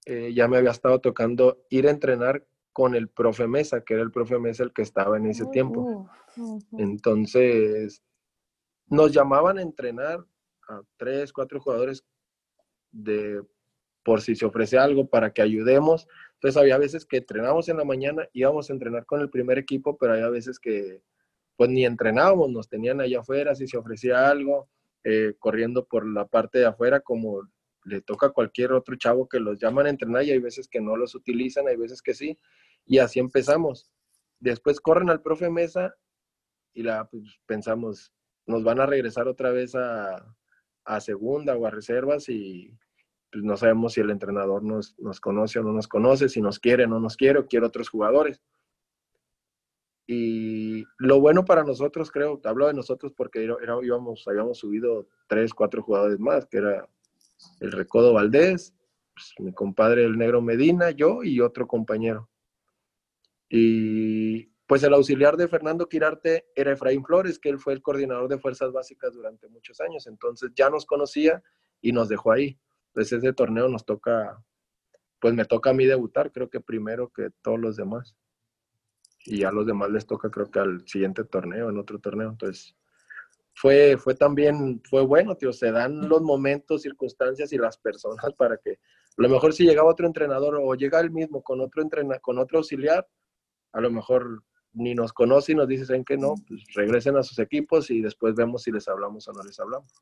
[0.06, 4.04] eh, ya me había estado tocando ir a entrenar con el profe Mesa, que era
[4.04, 6.10] el profe Mesa el que estaba en ese tiempo.
[6.78, 8.02] Entonces,
[8.86, 10.24] nos llamaban a entrenar
[10.70, 12.06] a tres, cuatro jugadores
[12.92, 13.42] de
[14.04, 16.08] por si se ofrece algo para que ayudemos.
[16.38, 19.98] Entonces había veces que entrenábamos en la mañana, íbamos a entrenar con el primer equipo,
[19.98, 21.02] pero había veces que
[21.56, 24.70] pues ni entrenábamos, nos tenían allá afuera si se ofrecía algo,
[25.04, 27.42] eh, corriendo por la parte de afuera como
[27.86, 30.80] le toca a cualquier otro chavo que los llaman a entrenar y hay veces que
[30.80, 32.38] no los utilizan, hay veces que sí,
[32.86, 33.90] y así empezamos.
[34.40, 35.96] Después corren al profe Mesa
[36.74, 38.14] y la pues, pensamos,
[38.46, 40.36] nos van a regresar otra vez a,
[40.86, 42.72] a segunda o a reservas y
[43.32, 46.60] pues no sabemos si el entrenador nos, nos, conoce o no nos conoce, si nos
[46.60, 48.42] quiere o no nos quiere o quiere otros jugadores.
[50.08, 55.54] Y lo bueno para nosotros, creo, hablo de nosotros porque era, íbamos, habíamos subido tres,
[55.54, 56.88] cuatro jugadores más, que era
[57.60, 58.74] el Recodo Valdés,
[59.14, 62.30] pues, mi compadre el Negro Medina, yo y otro compañero.
[63.50, 68.30] Y pues el auxiliar de Fernando Quirarte era Efraín Flores, que él fue el coordinador
[68.30, 71.42] de Fuerzas Básicas durante muchos años, entonces ya nos conocía
[71.82, 72.58] y nos dejó ahí.
[72.98, 74.44] Entonces ese torneo nos toca,
[75.20, 78.16] pues me toca a mí debutar, creo que primero que todos los demás
[79.24, 82.32] y a los demás les toca creo que al siguiente torneo, en otro torneo.
[82.32, 82.76] Entonces,
[83.54, 88.58] fue, fue también, fue bueno, tío, se dan los momentos, circunstancias y las personas para
[88.58, 92.18] que, a lo mejor si llegaba otro entrenador o llega el mismo con otro, entrena,
[92.18, 93.08] con otro auxiliar,
[93.74, 94.42] a lo mejor
[94.74, 96.34] ni nos conoce y nos dice, ¿saben que no?
[96.48, 99.94] Pues regresen a sus equipos y después vemos si les hablamos o no les hablamos.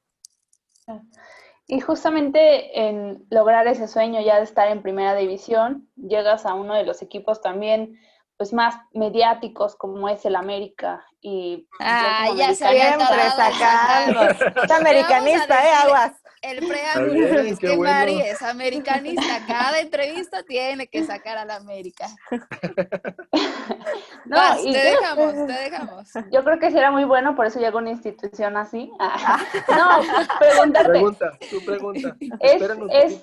[1.68, 6.76] Y justamente en lograr ese sueño ya de estar en primera división, llegas a uno
[6.76, 8.00] de los equipos también
[8.38, 12.66] pues más mediáticos como es el América y ah, ya se.
[14.64, 16.12] Es americanista, eh, aguas.
[16.42, 19.46] El preámbulo es que Mari es americanista.
[19.48, 22.08] Cada entrevista tiene que sacar a la América.
[24.26, 26.10] no, te dejamos, te dejamos.
[26.32, 28.92] Yo creo que será muy bueno, por eso llegó una institución así.
[29.70, 30.90] no, preguntarte.
[30.92, 32.16] Pregunta, tu pregunta.
[32.40, 33.22] Es, es,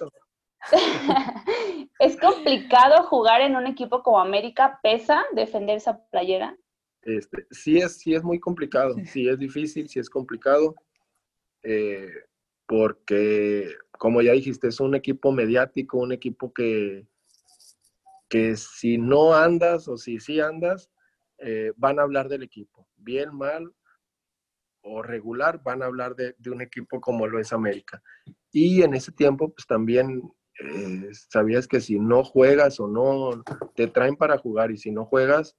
[1.98, 4.78] ¿Es complicado jugar en un equipo como América?
[4.82, 6.56] ¿Pesa defender esa playera?
[7.02, 10.76] Este, sí, es, sí es muy complicado, sí es difícil, sí es complicado,
[11.64, 12.12] eh,
[12.66, 17.06] porque como ya dijiste, es un equipo mediático, un equipo que,
[18.32, 20.90] que si no andas o si sí andas,
[21.36, 23.70] eh, van a hablar del equipo, bien, mal
[24.80, 28.02] o regular, van a hablar de, de un equipo como lo es América.
[28.50, 30.22] Y en ese tiempo, pues también
[30.60, 35.04] eh, sabías que si no juegas o no, te traen para jugar y si no
[35.04, 35.54] juegas,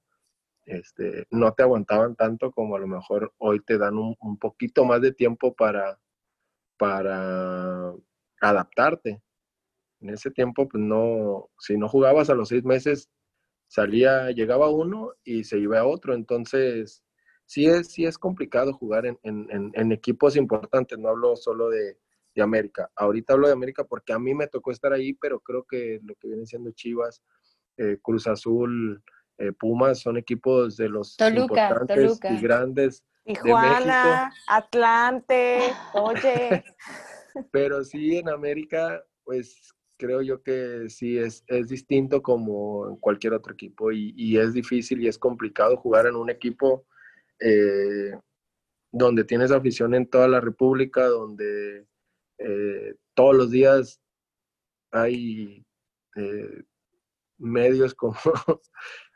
[0.64, 5.00] este, no te aguantaban tanto como a lo mejor hoy te dan un, poquito más
[5.00, 6.00] de tiempo para,
[6.76, 7.92] para
[8.40, 9.22] adaptarte.
[10.04, 13.10] En ese tiempo, pues no, si no jugabas a los seis meses,
[13.68, 16.14] salía, llegaba uno y se iba a otro.
[16.14, 17.02] Entonces,
[17.46, 20.98] sí es, sí es complicado jugar en, en equipos importantes.
[20.98, 21.98] No hablo solo de,
[22.34, 22.90] de América.
[22.96, 26.14] Ahorita hablo de América porque a mí me tocó estar ahí, pero creo que lo
[26.16, 27.22] que vienen siendo Chivas,
[27.76, 29.02] eh, Cruz Azul,
[29.38, 33.04] eh, Pumas son equipos de los importantes y grandes.
[33.24, 36.62] Tijuana, Atlante, oye.
[37.50, 43.34] Pero sí, en América, pues creo yo que sí es, es distinto como en cualquier
[43.34, 46.86] otro equipo y, es difícil y es complicado jugar en un equipo
[47.40, 48.12] eh,
[48.90, 51.86] donde tienes afición en toda la República, donde
[52.38, 54.00] eh, todos los días
[54.92, 55.64] hay
[56.16, 56.62] eh,
[57.38, 58.14] medios como...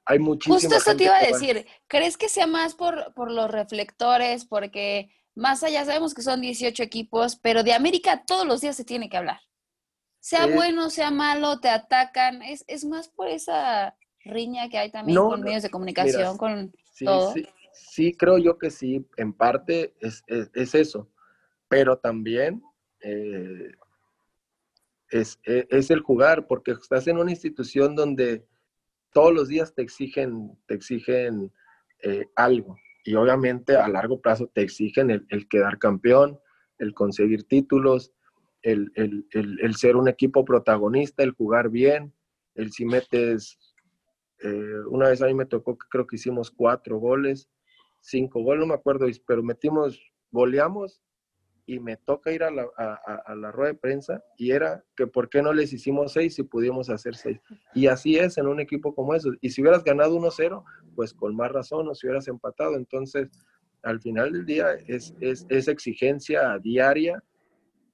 [0.04, 0.62] hay muchísimas...
[0.62, 4.44] Justo eso te iba a decir, ¿crees que sea más por, por los reflectores?
[4.46, 8.84] Porque más allá sabemos que son 18 equipos, pero de América todos los días se
[8.84, 9.40] tiene que hablar.
[10.20, 12.42] Sea bueno, sea malo, te atacan.
[12.42, 16.72] Es, es, más por esa riña que hay también con medios de comunicación, con
[17.04, 17.32] todo.
[17.32, 21.08] Sí, sí, creo yo que sí, en parte es, es eso.
[21.68, 22.62] Pero también
[23.00, 23.72] eh,
[25.10, 28.46] es, e, es, el jugar, porque estás en una institución donde
[29.12, 31.52] todos los días te exigen, te exigen
[32.02, 32.76] eh, algo.
[33.04, 36.38] Y obviamente a largo plazo te exigen el, quedar campeón,
[36.78, 38.12] el conseguir títulos,
[38.62, 42.12] el, el, ser un equipo protagonista, el jugar bien,
[42.54, 43.58] el si metes,
[44.42, 47.48] eh, una vez a mí me tocó que creo que hicimos cuatro goles,
[48.00, 51.00] cinco goles, no me acuerdo, pero metimos, goleamos
[51.68, 55.28] y me toca ir a la, a, la, rueda de prensa y era que por
[55.28, 57.38] qué no les hicimos seis si pudimos hacer seis.
[57.74, 59.32] Y así es en un equipo como eso.
[59.42, 60.64] Y si hubieras ganado 1-0,
[60.96, 62.74] pues con más razón, o si hubieras empatado.
[62.74, 63.28] Entonces,
[63.82, 67.22] al final del día es, es, exigencia diaria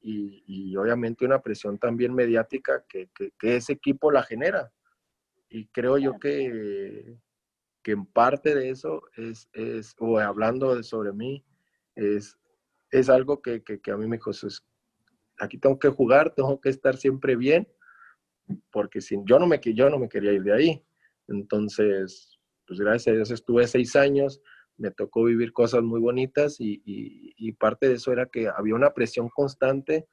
[0.05, 4.73] y, y, obviamente una presión también mediática que, que, que, ese equipo la genera.
[5.49, 7.17] Y creo yo que,
[7.83, 11.45] que en parte de eso es, es o hablando sobre mí,
[11.95, 12.37] es
[12.95, 13.63] es algo que,
[13.93, 14.31] a mí me dijo,
[15.41, 17.67] aquí tengo que jugar, tengo que estar siempre bien
[18.71, 20.85] porque sin, yo, no me, yo no me quería ir de ahí.
[21.27, 24.41] Entonces, pues gracias a Dios estuve seis años,
[24.77, 28.93] me tocó vivir cosas muy bonitas y, y, parte de eso era que había una
[28.93, 30.07] presión constante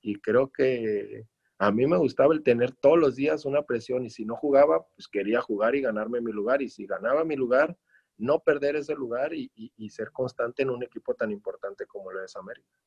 [0.00, 1.24] y creo que
[1.58, 4.86] a mí me gustaba el tener todos los días una presión y si no jugaba,
[4.94, 7.76] pues quería jugar y ganarme mi lugar y si ganaba mi lugar,
[8.16, 12.24] no perder ese lugar y, y ser constante en un equipo tan importante como lo
[12.24, 12.78] es América.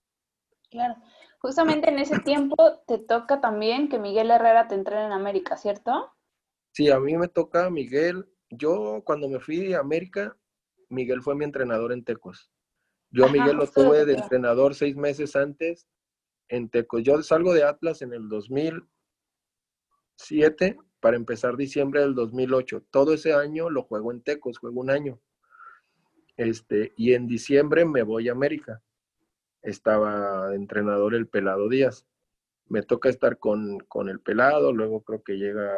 [0.70, 0.96] Claro,
[1.40, 6.12] justamente en ese tiempo te toca también que Miguel Herrera te entrene en América, ¿cierto?
[6.72, 8.30] Sí, a mí me toca Miguel.
[8.50, 10.38] Yo cuando me fui a América,
[10.90, 12.52] Miguel fue mi entrenador en Tecos.
[13.12, 15.88] Yo a Miguel lo tuve de entrenador seis meses antes
[16.48, 17.04] en Tecos.
[17.04, 22.86] Yo salgo de Atlas en el 2007 para empezar diciembre del 2008.
[22.92, 25.22] Todo ese año lo juego en Tecos, juego un año.
[26.38, 28.82] Este, y en diciembre me voy a América.
[29.62, 32.06] Estaba de entrenador el Pelado Díaz.
[32.68, 35.72] Me toca estar con, con el Pelado, luego creo que llega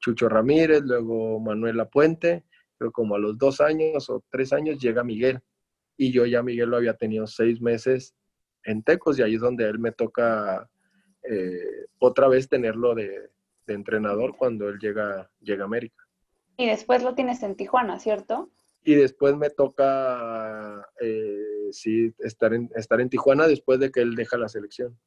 [0.00, 2.44] Chucho Ramírez, luego Manuela Puente
[2.90, 5.40] como a los dos años o tres años llega Miguel.
[5.96, 8.14] Y yo ya Miguel lo había tenido seis meses
[8.64, 10.68] en Tecos y ahí es donde él me toca
[11.22, 13.30] eh, otra vez tenerlo de,
[13.68, 16.04] entrenador cuando él llega, llega a América.
[16.58, 18.50] Y después lo tienes en Tijuana, ¿cierto?
[18.84, 24.14] Y después me toca, eh, sí, estar en, estar en Tijuana después de que él
[24.14, 24.98] deja la selección.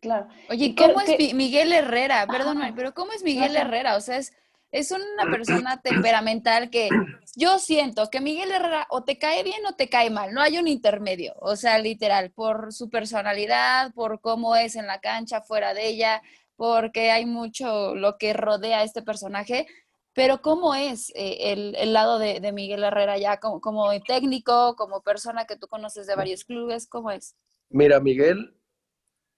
[0.00, 0.28] Claro.
[0.48, 2.26] Oye, ¿cómo es Miguel Herrera?
[2.30, 3.96] Perdón, pero ¿cómo es Miguel Herrera?
[3.96, 4.32] O sea, es
[4.70, 6.88] es una persona temperamental que
[7.36, 10.58] yo siento que Miguel Herrera o te cae bien o te cae mal, no hay
[10.58, 15.72] un intermedio, o sea, literal, por su personalidad, por cómo es en la cancha, fuera
[15.72, 16.22] de ella,
[16.56, 19.66] porque hay mucho lo que rodea a este personaje,
[20.12, 25.46] pero ¿cómo es eh, el, lado de, Miguel Herrera ya como, como técnico, como persona
[25.46, 26.88] que tú conoces de varios clubes?
[26.88, 27.36] ¿Cómo es?
[27.70, 28.56] Mira, Miguel,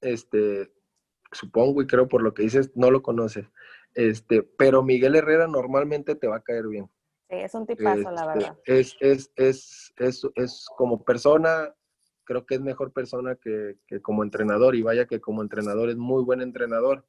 [0.00, 0.72] este,
[1.32, 3.46] supongo y creo por lo que dices, no lo conoces.
[3.94, 6.90] Este, pero Miguel Herrera normalmente te va a caer bien.
[7.28, 8.58] Sí, es un tipazo, la verdad.
[8.64, 9.92] Es, es, es,
[10.34, 11.74] es, como persona,
[12.24, 16.24] creo que es mejor persona que, como entrenador, y vaya que como entrenador es muy
[16.24, 17.06] buen entrenador.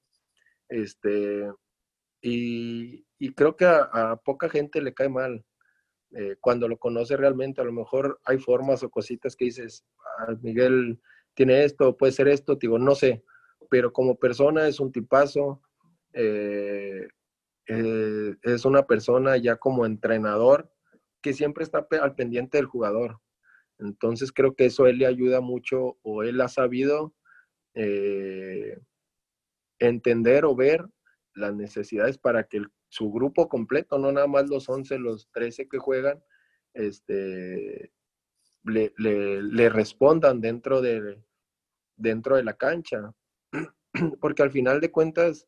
[0.69, 1.51] Este,
[2.21, 5.43] y, creo que a, poca gente le cae mal.
[6.13, 9.85] Eh, cuando lo conoce realmente, a lo mejor hay formas o cositas que dices,
[10.19, 10.99] ah, Miguel
[11.33, 13.23] tiene esto, puede ser esto, digo, no sé,
[13.69, 15.61] pero como persona es un tipazo,
[16.13, 17.07] eh,
[17.67, 20.71] eh, es una persona ya como entrenador
[21.21, 23.19] que siempre está al pendiente del jugador.
[23.79, 27.13] Entonces creo que eso él le ayuda mucho o él ha sabido
[27.73, 28.79] eh,
[29.79, 30.85] entender o ver
[31.33, 35.77] las necesidades para que su grupo completo, no nada más los 11, los 13 que
[35.77, 36.21] juegan,
[36.73, 37.91] este,
[38.63, 41.23] le, respondan dentro de,
[41.95, 43.13] dentro de la cancha.
[44.19, 45.47] Porque al final de cuentas,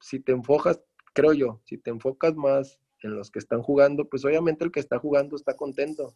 [0.00, 0.80] si te enfocas,
[1.12, 4.80] creo yo, si te enfocas más en los que están jugando, pues obviamente el que
[4.80, 6.14] está jugando está contento.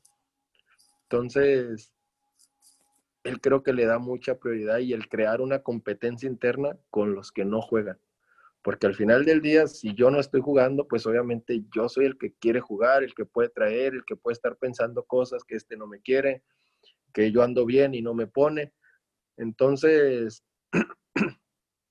[1.03, 1.93] Entonces,
[3.25, 7.33] él creo que le da mucha prioridad y el crear una competencia interna con los
[7.33, 7.99] que no juegan.
[8.63, 12.17] Porque al final del día, si yo no estoy jugando, pues obviamente yo soy el
[12.17, 15.77] que quiere jugar, el que puede traer, el que puede estar pensando cosas que este
[15.77, 16.43] no me quiere,
[17.13, 18.73] que yo ando bien y no me pone.
[19.37, 20.45] Entonces,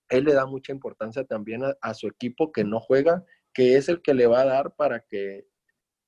[0.10, 4.02] él le da mucha importancia también a, su equipo que no juega, que es el
[4.02, 5.48] que le va a dar para que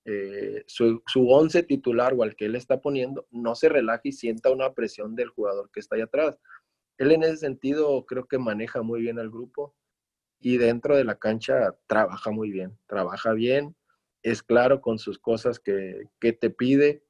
[0.05, 4.11] eh, su, su, once titular o al que él está poniendo no se relaje y
[4.11, 6.37] sienta una presión del jugador que está ahí atrás.
[6.97, 9.75] Él en ese sentido creo que maneja muy bien al grupo
[10.39, 13.75] y dentro de la cancha trabaja muy bien, trabaja bien,
[14.21, 17.03] es claro con sus cosas que, que te pide,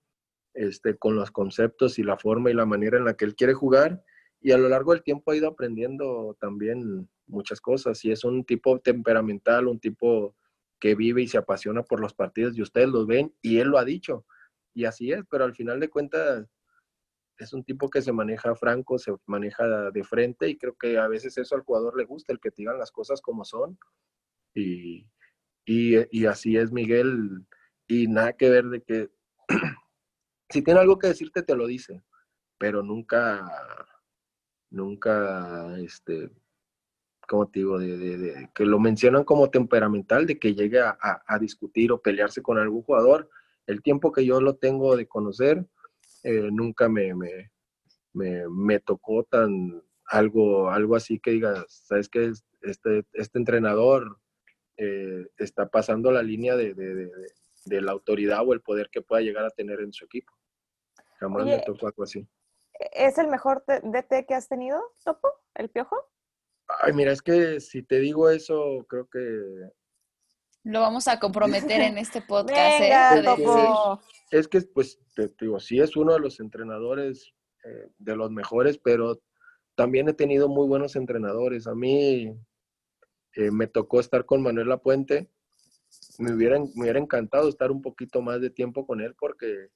[0.53, 3.53] este, con los conceptos y la forma y la manera en la que él quiere
[3.53, 4.03] jugar
[4.45, 8.45] y a lo largo del tiempo ha ido aprendiendo también muchas cosas y es un
[8.45, 10.35] tipo temperamental, un tipo
[10.79, 13.79] que vive y se apasiona por los partidos y ustedes los ven y él lo
[13.79, 14.23] ha dicho
[14.75, 16.47] y así es, pero al final de cuentas
[17.39, 21.07] es un tipo que se maneja franco, se maneja de frente y creo que a
[21.07, 23.79] veces eso al jugador le gusta, el que te digan las cosas como son
[24.53, 25.07] y,
[25.65, 27.47] y así es Miguel
[27.87, 29.09] y nada que ver de que
[30.51, 32.03] si tiene algo que decirte te lo dice,
[32.59, 33.43] pero nunca
[34.75, 36.29] nunca, este,
[37.27, 42.01] como te digo, de, que lo mencionan como temperamental, de que llegue a, discutir o
[42.01, 43.29] pelearse con algún jugador.
[43.65, 45.65] El tiempo que yo lo tengo de conocer,
[46.23, 47.13] eh, nunca me,
[48.13, 54.19] me, tocó tan algo, algo así que digas, sabes que este, este entrenador
[54.77, 56.75] eh, está pasando la línea de,
[57.65, 60.33] la autoridad o el poder que pueda llegar a tener en su equipo.
[61.19, 62.27] Jamás me tocó algo así.
[62.91, 65.29] ¿Es el mejor DT que has tenido, Topo?
[65.53, 65.97] ¿El Piojo?
[66.81, 69.19] Ay, mira, es que si te digo eso, creo que...
[70.63, 72.81] Lo vamos a comprometer en este podcast.
[72.81, 72.89] ¿eh?
[72.89, 74.01] Venga, Topo.
[74.31, 77.33] Es que, pues, te, te digo, sí es uno de los entrenadores
[77.63, 79.19] eh, de los mejores, pero
[79.75, 81.67] también he tenido muy buenos entrenadores.
[81.67, 82.35] A mí
[83.35, 85.29] eh, me tocó estar con Manuel Lapuente.
[86.19, 89.69] Me hubiera, me hubiera encantado estar un poquito más de tiempo con él porque,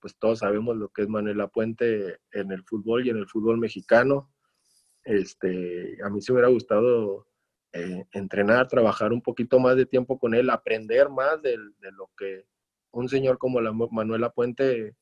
[0.00, 3.58] pues, todos sabemos lo que es Manuel Lapuente en el fútbol y en el fútbol
[3.58, 4.32] mexicano.
[5.04, 7.28] Este, a mí se hubiera gustado
[7.72, 11.56] eh, entrenar, trabajar un poquito más de tiempo con él, aprender más de
[11.92, 12.46] lo que
[12.90, 14.96] un señor como la Manuela Puente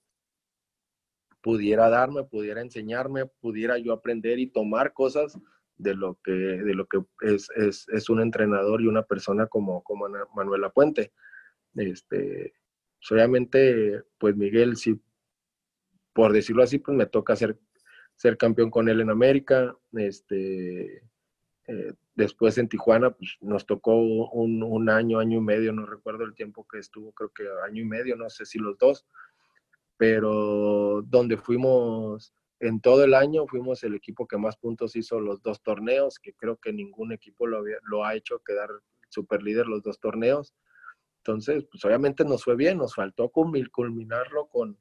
[1.40, 5.38] pudiera darme, pudiera enseñarme, pudiera yo aprender y tomar cosas
[5.76, 9.82] de lo que, de lo que es, es, es un entrenador y una persona como,
[9.82, 11.12] como Ana- Manuela Puente.
[11.74, 12.54] Este,
[13.10, 15.00] obviamente, pues Miguel, sí,
[16.12, 17.58] por decirlo así, pues me toca ser,
[18.14, 19.76] ser campeón con él en América.
[19.92, 21.02] Este,
[21.66, 26.34] eh, después en Tijuana, pues nos tocó un, año, año y medio, no recuerdo el
[26.34, 29.06] tiempo que estuvo, creo que año y medio, no sé si los dos,
[29.96, 35.42] pero donde fuimos en todo el año, fuimos el equipo que más puntos hizo los
[35.42, 38.70] dos torneos, que creo que ningún equipo lo, ha hecho quedar
[39.08, 40.54] super líder los dos torneos.
[41.26, 44.78] Entonces, pues obviamente nos fue bien, nos faltó culmi- culminarlo con,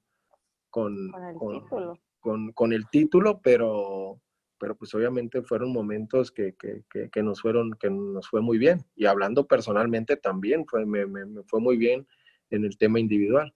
[0.69, 1.99] con, Con el con- título.
[2.19, 4.19] con, con el título, pero,
[4.57, 8.57] pero pues obviamente fueron momentos que, que, que, que nos fueron, que nos fue muy
[8.57, 8.85] bien.
[8.93, 12.05] Y hablando personalmente también, fue, me, me- me fue muy bien
[12.49, 13.53] en el tema individual.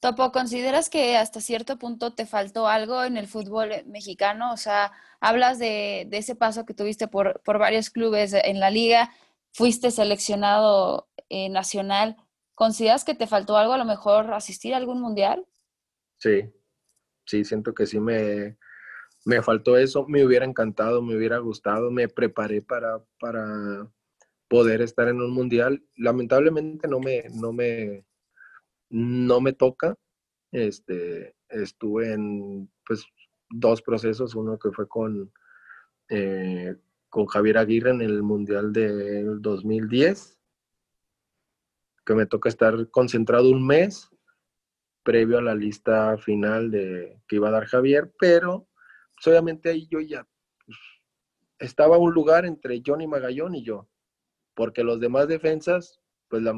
[0.00, 4.52] Topo, ¿consideras que hasta cierto punto te faltó algo en el fútbol mexicano?
[4.52, 8.70] O sea, hablas de, de ese paso que tuviste por, por varios clubes en la
[8.70, 9.10] liga,
[9.56, 12.16] fuiste seleccionado eh, nacional.
[12.54, 15.46] ¿Consideras que te faltó algo, a lo mejor asistir a algún mundial?
[16.18, 16.52] Sí,
[17.24, 18.58] sí, siento que sí me,
[19.24, 23.90] me faltó eso, me hubiera encantado, me hubiera gustado, me preparé para, para
[24.46, 25.82] poder estar en un mundial.
[25.96, 28.04] Lamentablemente no me, no me,
[28.90, 29.96] no me toca.
[30.52, 33.06] Este, estuve en pues
[33.48, 35.32] dos procesos, uno que fue con,
[36.10, 36.76] eh,
[37.16, 40.38] con Javier Aguirre en el Mundial del 2010,
[42.04, 44.10] que me toca estar concentrado un mes
[45.02, 48.68] previo a la lista final de que iba a dar Javier, pero
[49.14, 50.28] pues, obviamente ahí yo ya
[50.66, 50.76] pues,
[51.58, 53.88] estaba un lugar entre Johnny Magallón y yo,
[54.52, 55.98] porque los demás defensas,
[56.28, 56.52] pues la,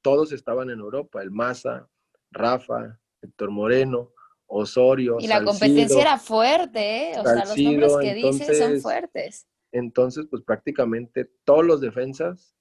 [0.00, 1.90] todos estaban en Europa, el Maza,
[2.30, 4.14] Rafa, Héctor Moreno,
[4.46, 5.52] Osorio, Y la Salcido.
[5.52, 7.18] competencia era fuerte, ¿eh?
[7.18, 9.46] O sea, los nombres que dices son entonces, fuertes.
[9.72, 12.56] Entonces, pues prácticamente todos los defensas,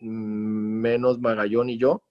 [0.00, 2.04] mm, menos Magallón y yo,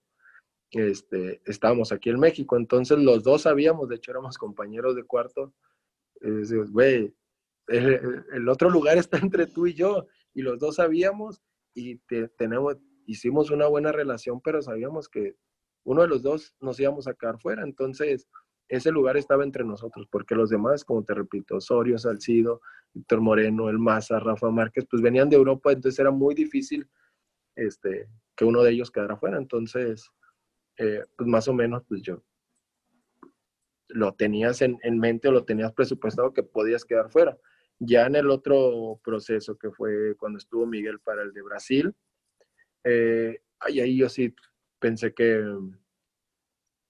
[0.70, 2.56] este, estábamos aquí en México.
[2.56, 5.54] Entonces los dos sabíamos, de hecho éramos compañeros de cuarto.
[6.72, 7.14] güey,
[7.68, 10.06] el, otro lugar está entre tú y yo.
[10.34, 11.42] Y los dos sabíamos
[11.74, 12.76] y te- tenemos,
[13.06, 15.36] hicimos una buena relación, pero sabíamos que
[15.84, 17.62] uno de los dos nos íbamos a quedar fuera.
[17.62, 18.28] Entonces,
[18.68, 22.60] ese lugar estaba entre nosotros, porque los demás, como te repito, Osorio, Salcido,
[22.92, 26.88] Víctor Moreno, El Maza, Rafa Márquez, pues venían de Europa, entonces era muy difícil
[27.56, 29.38] este, que uno de ellos quedara fuera.
[29.38, 30.10] Entonces,
[30.76, 32.22] eh, pues más o menos, pues yo
[33.88, 37.38] lo tenías en, en mente o lo tenías presupuestado que podías quedar fuera.
[37.78, 41.94] Ya en el otro proceso que fue cuando estuvo Miguel para el de Brasil,
[42.84, 44.34] eh, ahí yo sí
[44.78, 45.44] pensé que,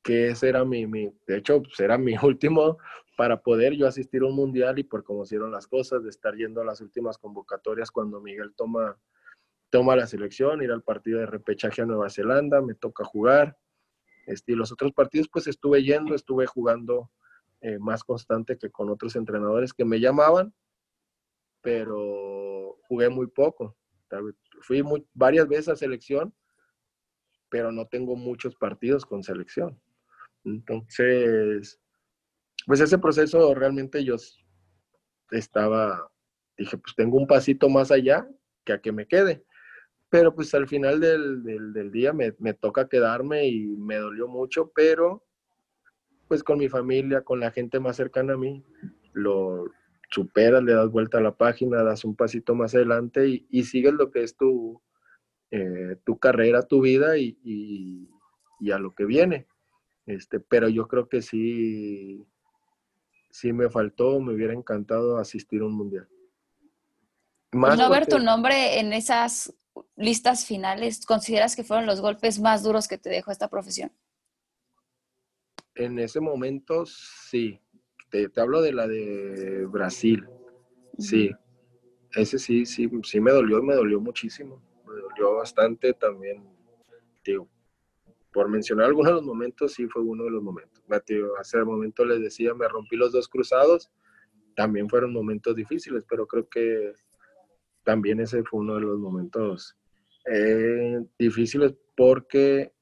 [0.09, 2.79] que ese era mi, mi, de hecho, pues era mi último
[3.19, 6.35] para poder yo asistir a un mundial y por cómo hicieron las cosas, de estar
[6.35, 8.99] yendo a las últimas convocatorias cuando Miguel toma,
[9.69, 13.59] toma la selección, ir al partido de repechaje a Nueva Zelanda, me toca jugar.
[14.27, 17.11] Este, y los otros partidos, pues estuve yendo, estuve jugando
[17.61, 20.55] eh, más constante que con otros entrenadores que me llamaban,
[21.61, 23.77] pero jugué muy poco.
[24.63, 26.33] Fui muy, varias veces a selección,
[27.51, 29.79] pero no tengo muchos partidos con selección.
[30.45, 31.81] Entonces,
[32.67, 34.17] pues ese proceso realmente yo
[35.31, 36.11] estaba,
[36.57, 38.29] dije, pues tengo un pasito más allá
[38.65, 39.45] que a que me quede.
[40.11, 44.73] Pero pues al final del, del- día me, me toca quedarme y me dolió mucho,
[44.75, 45.25] pero
[46.29, 48.63] pues con mi familia, con la gente más cercana a mí,
[49.13, 49.65] lo
[50.11, 54.11] superas, le das vuelta a la página, das un pasito más adelante y, sigues lo
[54.11, 54.83] que es tu,
[55.51, 57.39] eh, tu carrera, tu vida y-
[58.61, 59.47] y a lo que viene.
[60.09, 62.27] Este, pero yo creo que sí,
[63.31, 66.09] sí me faltó, me hubiera encantado asistir a un mundial.
[67.53, 69.55] Más no ver tu nombre en esas
[69.97, 73.93] listas finales, ¿consideras que fueron los golpes más duros que te dejó esta profesión?
[75.75, 77.61] En ese momento, sí.
[78.09, 80.27] Te, te hablo de la de Brasil.
[80.99, 81.31] Sí.
[82.15, 84.63] ese sí, sí, sí me dolió y me dolió muchísimo.
[84.87, 86.49] Me dolió bastante también,
[87.23, 87.47] digo,
[88.39, 90.81] por mencionar algunos de los momentos, sí fue uno de los momentos.
[91.41, 93.91] hace un momento les decía, me rompí los dos cruzados,
[94.55, 96.93] también fueron momentos difíciles, pero creo que
[97.83, 99.77] también ese fue uno de los momentos
[100.25, 102.73] eh, difíciles porque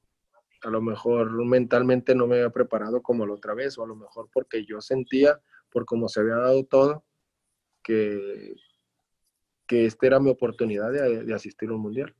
[0.61, 3.95] a lo mejor mentalmente no me había preparado como la otra vez, o a lo
[3.95, 5.41] mejor porque yo sentía,
[5.71, 7.03] por cómo se había dado todo,
[7.81, 8.53] que,
[9.65, 12.15] que esta era mi oportunidad de, asistir a un mundial.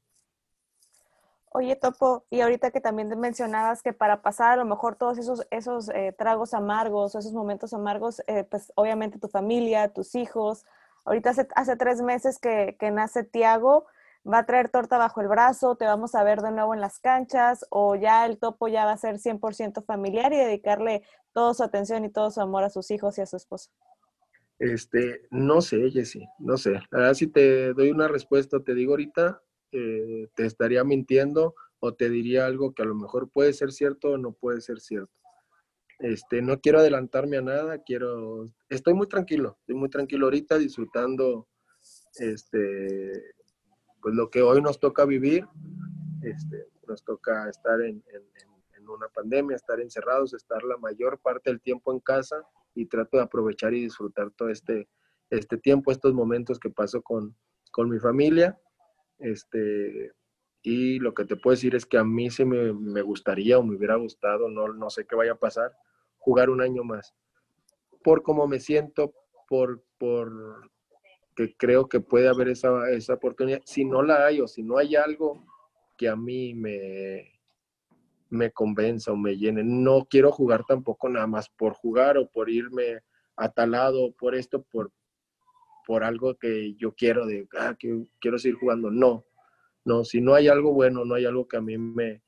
[1.51, 5.47] Oye, Topo, y ahorita que también mencionabas que para pasar a lo mejor todos esos,
[5.49, 10.65] esos eh, tragos amargos, esos momentos amargos, eh, pues obviamente tu familia, tus hijos,
[11.05, 13.87] ahorita hace, tres meses que, que nace Tiago,
[14.31, 16.99] va a traer torta bajo el brazo, te vamos a ver de nuevo en las
[16.99, 21.63] canchas o ya el topo ya va a ser 100% familiar y dedicarle toda su
[21.63, 23.71] atención y todo su amor a sus hijos y a su esposa?
[24.59, 26.79] Este, no sé, Jessy, no sé.
[26.91, 29.41] Ahora si te doy una respuesta, te digo ahorita,
[29.71, 34.11] eh, te estaría mintiendo o te diría algo que a lo mejor puede ser cierto
[34.11, 35.11] o no puede ser cierto.
[35.99, 41.47] Este, no quiero adelantarme a nada, quiero, estoy muy tranquilo, estoy muy tranquilo ahorita disfrutando
[42.19, 43.11] este,
[44.01, 45.45] pues lo que hoy nos toca vivir,
[46.21, 48.03] este, nos toca estar en,
[48.89, 52.37] una pandemia, estar encerrados, estar la mayor parte del tiempo en casa
[52.73, 54.87] y trato de aprovechar y disfrutar todo este,
[55.29, 57.35] este tiempo, estos momentos que paso con,
[57.71, 58.57] con mi familia.
[59.19, 60.11] Este,
[60.61, 63.63] y lo que te puedo decir es que a mí sí me, me, gustaría o
[63.63, 65.71] me hubiera gustado, no, no sé qué vaya a pasar,
[66.17, 67.15] jugar un año más.
[68.03, 69.13] Por cómo me siento,
[69.47, 70.69] por, por
[71.37, 73.61] que creo que puede haber esa, esa oportunidad.
[73.63, 75.45] Si no la hay o si no hay algo
[75.95, 77.39] que a mí me,
[78.29, 82.49] me convenza o me llene, no quiero jugar tampoco nada más por jugar o por
[82.49, 83.01] irme
[83.35, 84.91] atalado por esto, por,
[85.87, 88.91] por algo que yo quiero, de ah, que quiero seguir jugando.
[88.91, 89.25] No,
[89.85, 92.21] no, si no hay algo bueno, no hay algo que a mí me,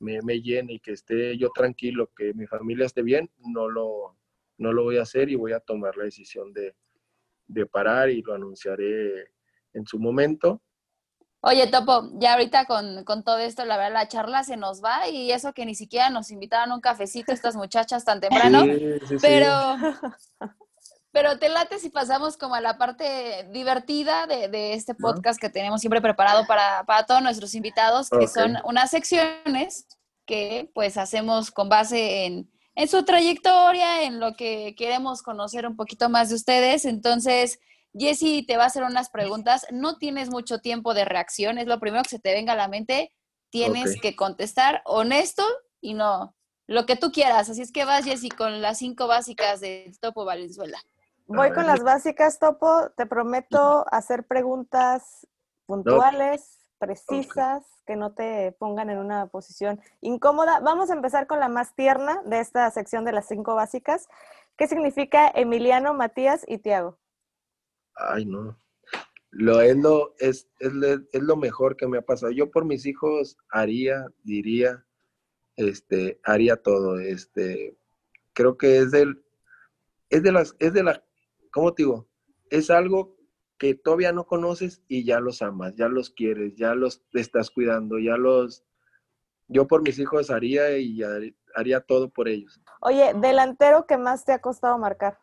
[0.00, 4.18] me, me llene y que esté yo tranquilo, que mi familia esté bien, no lo,
[4.58, 6.74] no lo voy a hacer y voy a tomar la decisión de,
[7.46, 9.30] de parar y lo anunciaré
[9.74, 10.60] en su momento.
[11.40, 15.30] Oye, Topo, ya ahorita con, todo esto, la verdad, la charla se nos va y
[15.30, 18.64] eso que ni siquiera nos invitaban a un cafecito estas muchachas tan temprano,
[19.22, 19.76] pero,
[21.14, 25.80] pero te late si pasamos como a la parte divertida de, este podcast que tenemos
[25.80, 29.86] siempre preparado para, todos nuestros invitados, que son unas secciones
[30.26, 35.76] que pues hacemos con base en, en su trayectoria, en lo que queremos conocer un
[35.76, 36.84] poquito más de ustedes.
[36.84, 37.60] Entonces,
[37.96, 39.68] Jessy te va a hacer unas preguntas.
[39.70, 42.66] No tienes mucho tiempo de reacción, es lo primero que se te venga a la
[42.66, 43.12] mente.
[43.50, 45.44] Tienes que contestar honesto
[45.80, 46.34] y no
[46.66, 47.48] lo que tú quieras.
[47.48, 50.82] Así es que vas, Jessy, con las cinco básicas de Topo Valenzuela.
[51.26, 52.90] Voy con las básicas, Topo.
[52.96, 55.26] Te prometo hacer preguntas
[55.66, 60.60] puntuales precisas, que no te pongan en una posición incómoda.
[60.60, 64.08] Vamos a empezar con la más tierna de esta sección de las cinco básicas.
[64.56, 66.98] ¿Qué significa Emiliano, Matías y Tiago?
[67.94, 68.58] Ay, no.
[69.30, 70.72] Lo es lo, es, es,
[71.22, 72.30] lo mejor que me ha pasado.
[72.32, 74.84] Yo por mis hijos haría, diría,
[75.56, 76.98] este, haría todo.
[77.00, 77.76] Este,
[78.32, 79.24] creo que es del,
[80.08, 81.02] es de las, es de la,
[81.54, 82.08] ¿cómo te digo?
[82.50, 83.16] Es algo
[83.58, 87.98] que todavía no conoces y ya los amas, ya los quieres, ya los estás cuidando,
[87.98, 88.66] ya los...
[89.46, 91.00] Yo por mis hijos haría y
[91.54, 92.60] haría todo por ellos.
[92.80, 95.20] Oye, delantero que más te ha costado marcar.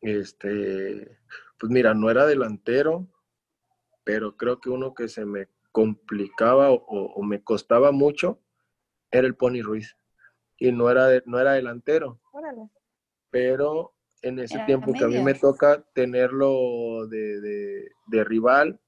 [0.00, 1.18] Este,
[1.58, 3.08] pues mira, no era delantero,
[4.04, 8.40] pero creo que uno que se me complicaba o, me costaba mucho
[9.10, 9.96] era el Pony Ruiz.
[10.56, 12.20] Y no era, no era delantero.
[12.32, 12.70] Órale.
[13.30, 17.90] Pero en ese tiempo que a mí me toca tenerlo de,
[18.24, 18.80] rival,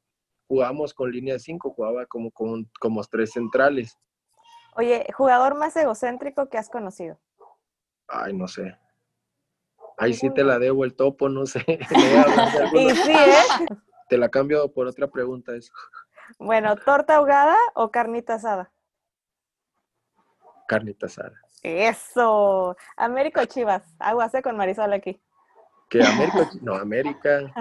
[0.46, 3.98] jugamos con línea de cinco, jugaba como, con, como tres centrales.
[4.74, 7.18] Oye, ¿jugador más egocéntrico que has conocido?
[8.08, 8.76] Ay, no sé.
[9.98, 11.64] Ahí sí te la debo el topo, no sé.
[12.74, 13.66] y sí, ¿eh?
[14.08, 15.72] Te la cambio por otra pregunta eso.
[16.38, 18.72] Bueno, ¿torta ahogada o carnita asada?
[20.66, 21.41] Carnita asada.
[21.62, 22.76] Eso.
[22.96, 23.82] América o Chivas.
[23.98, 25.20] Aguas con Marisol aquí.
[25.88, 27.52] Que América, no, América.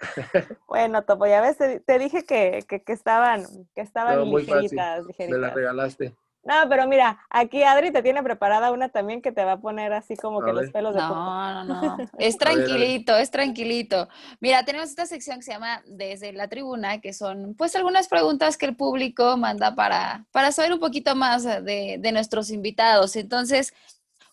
[0.68, 3.44] bueno, Topo, ya ves, te, dije que, estaban,
[3.74, 6.14] que estaban ligeritas, Me la regalaste.
[6.44, 9.92] No, pero mira, aquí Adri te tiene preparada una también que te va a poner
[9.92, 11.96] así como que los pelos de No, no, no.
[12.18, 14.08] Es tranquilito, es tranquilito.
[14.40, 18.56] Mira, tenemos esta sección que se llama Desde la Tribuna, que son pues algunas preguntas
[18.56, 23.16] que el público manda para, para saber un poquito más de, nuestros invitados.
[23.16, 23.74] Entonces,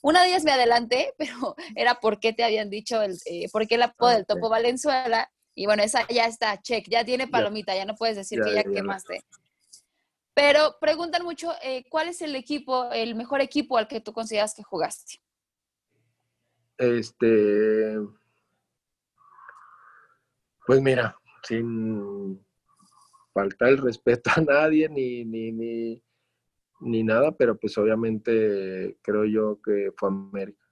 [0.01, 3.76] una de me adelanté, pero era por qué te habían dicho, el, eh, por qué
[3.76, 5.30] el apodo ah, del Topo Valenzuela.
[5.53, 8.64] Y bueno, esa ya está, check, ya tiene palomita, ya no puedes decir que ya,
[8.64, 9.24] quemaste.
[10.36, 14.53] Pero preguntan mucho, eh, ¿cuál es el equipo, el mejor equipo al que tú consideras
[14.53, 15.21] que jugaste?
[16.77, 17.97] Este,
[20.67, 22.45] pues mira, sin
[23.33, 26.03] faltar el respeto a nadie ni, ni, ni,
[26.81, 30.67] ni nada, pero pues obviamente creo yo que fue América.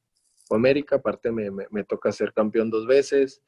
[0.46, 3.42] Fue América, aparte me, me, me toca ser campeón dos veces,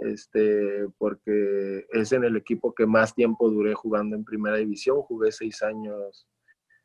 [0.00, 5.30] este, porque es en el equipo que más tiempo duré jugando en primera división, jugué
[5.32, 6.26] seis años,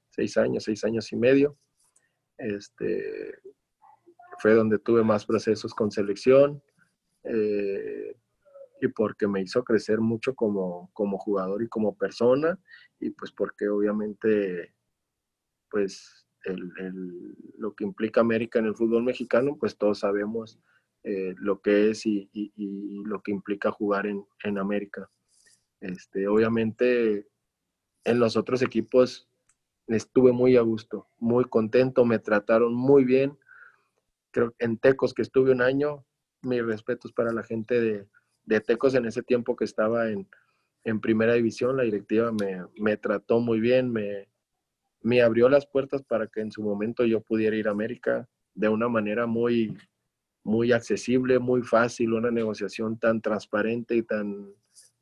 [0.10, 1.58] seis años, seis años y medio.
[2.38, 3.40] Este,
[4.40, 6.62] fue donde tuve más procesos con selección
[7.24, 8.16] eh,
[8.82, 12.60] y porque me hizo crecer mucho como, como jugador y como persona
[13.00, 14.76] y pues porque obviamente
[15.70, 20.60] pues el, lo que implica América en el fútbol mexicano, pues todos sabemos
[21.08, 22.28] eh, lo que es y,
[23.06, 25.08] lo que implica jugar en, en, América.
[25.80, 27.28] Este, obviamente
[28.04, 29.30] en los otros equipos
[29.86, 33.38] estuve muy a gusto, muy contento, me trataron muy bien.
[34.32, 36.04] Creo en Tecos que estuve un año,
[36.42, 38.08] mis respetos para la gente de,
[38.46, 40.28] de Tecos en ese tiempo que estaba en,
[40.86, 44.28] en primera división, la directiva me, me trató muy bien, me,
[45.04, 48.70] me abrió las puertas para que en su momento yo pudiera ir a América de
[48.70, 49.78] una manera muy,
[50.46, 54.54] muy accesible, muy fácil, una negociación tan transparente y tan,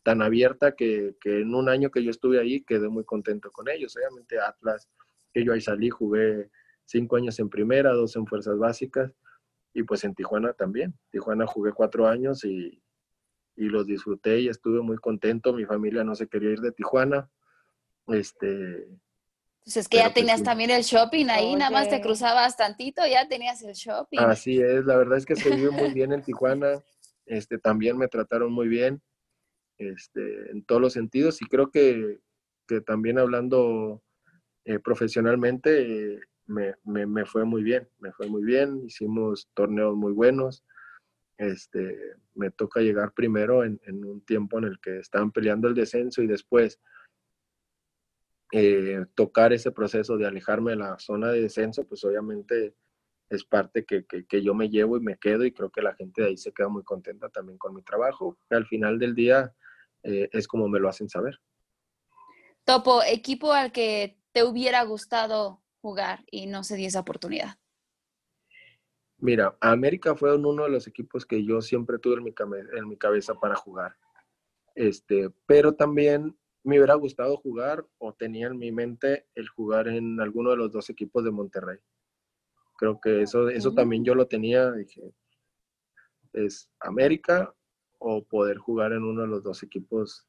[0.02, 3.68] tan abierta que, que, en un año que yo estuve ahí quedé muy contento con
[3.68, 3.96] ellos.
[3.98, 4.90] Obviamente Atlas,
[5.34, 6.50] que yo ahí salí, jugué
[6.86, 9.12] cinco años en primera, dos en fuerzas básicas
[9.74, 10.98] y pues en Tijuana también.
[11.12, 12.82] Tijuana jugué cuatro años y,
[13.58, 15.52] y los disfruté y estuve muy contento.
[15.52, 17.30] Mi familia no se quería ir de Tijuana.
[18.08, 18.88] Este,
[19.64, 23.02] pues es que ya pues tenías también el shopping ahí, nada más te cruzabas tantito,
[23.08, 24.20] ya tenías el shopping.
[24.20, 26.84] Así es, la verdad es que se vive muy bien en Tijuana,
[27.26, 29.02] este, también me trataron muy bien,
[29.78, 32.20] este, en todos los sentidos, y creo que,
[32.68, 34.04] que también hablando
[34.66, 40.12] eh, profesionalmente, me, me, me, fue muy bien, me fue muy bien, hicimos torneos muy
[40.12, 40.66] buenos,
[41.38, 41.98] este,
[42.36, 46.22] me toca llegar primero en, en un tiempo en el que estaban peleando el descenso
[46.22, 46.80] y después
[48.56, 52.76] eh, tocar ese proceso de alejarme de la zona de descenso, pues obviamente
[53.28, 56.22] es parte que, que, yo me llevo y me quedo y creo que la gente
[56.22, 58.38] de ahí se queda muy contenta también con mi trabajo.
[58.48, 59.56] Que al final del día
[60.04, 61.42] eh, es como me lo hacen saber.
[62.64, 67.58] Topo, equipo al que te hubiera gustado jugar y no se dio esa oportunidad.
[69.18, 72.34] Mira, América fue uno de los equipos que yo siempre tuve en mi,
[72.78, 73.98] en mi cabeza para jugar.
[74.76, 80.20] Este, pero también me hubiera gustado jugar o tenía en mi mente el jugar en
[80.20, 81.78] alguno de los dos equipos de Monterrey.
[82.78, 85.14] Creo que eso, eso también yo lo tenía, dije,
[86.34, 87.54] es América
[88.00, 90.28] o poder jugar en uno de los dos equipos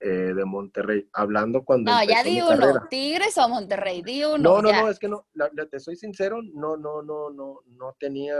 [0.00, 1.08] eh, de Monterrey.
[1.12, 1.90] Hablando cuando...
[1.90, 4.38] No, ya di uno, Tigres o Monterrey, di uno.
[4.38, 5.26] No, no, no, es que no,
[5.70, 8.36] te soy sincero, no, no, no, no, no tenía,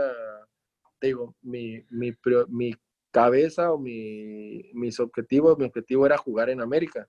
[0.99, 2.11] te digo, mi, mi,
[2.49, 2.73] mi
[3.11, 7.07] cabeza o mi, mis objetivos, mi objetivo era jugar en América.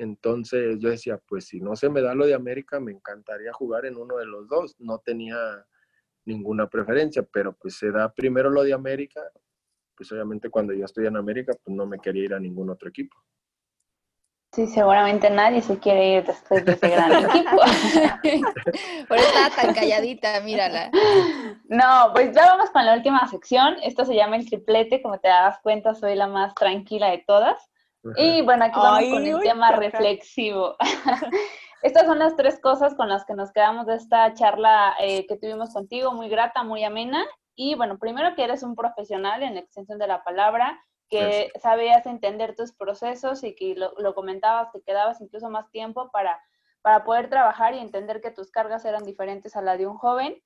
[0.00, 3.84] Entonces yo decía, pues si no se me da lo de América, me encantaría jugar
[3.84, 4.74] en uno de los dos.
[4.78, 5.36] No tenía
[6.24, 9.20] ninguna preferencia, pero pues se da primero lo de América.
[9.94, 12.88] Pues obviamente cuando yo estoy en América, pues no me quería ir a ningún otro
[12.88, 13.14] equipo.
[14.54, 17.56] Sí, seguramente nadie se quiere ir después de ese gran equipo.
[19.06, 20.90] Por eso estaba tan calladita, mírala.
[21.68, 23.76] No, pues ya vamos con la última sección.
[23.82, 25.02] Esto se llama el triplete.
[25.02, 27.69] Como te das cuenta, soy la más tranquila de todas.
[28.16, 30.76] Y bueno, aquí vamos con el tema reflexivo.
[31.82, 35.36] Estas son las tres cosas con las que nos quedamos de esta charla eh, que
[35.36, 37.26] tuvimos contigo, muy grata, muy amena.
[37.54, 42.06] Y bueno, primero que eres un profesional en la extensión de la palabra, que sabías
[42.06, 46.40] entender tus procesos y que lo, lo, comentabas, que quedabas incluso más tiempo para,
[46.82, 50.40] para poder trabajar y entender que tus cargas eran diferentes a la de un joven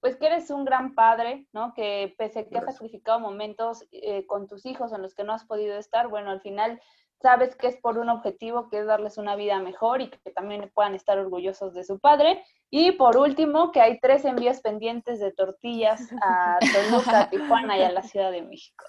[0.00, 1.74] pues que eres un gran padre, ¿no?
[1.74, 5.32] Que pese a que has sacrificado momentos eh, con tus hijos en los que no
[5.32, 6.80] has podido estar, bueno, al final
[7.20, 10.70] sabes que es por un objetivo, que es darles una vida mejor y que también
[10.74, 12.42] puedan estar orgullosos de su padre.
[12.70, 16.58] Y por último, que hay tres envíos pendientes de tortillas a
[16.90, 18.84] Toluca, a Tijuana y a la Ciudad de México.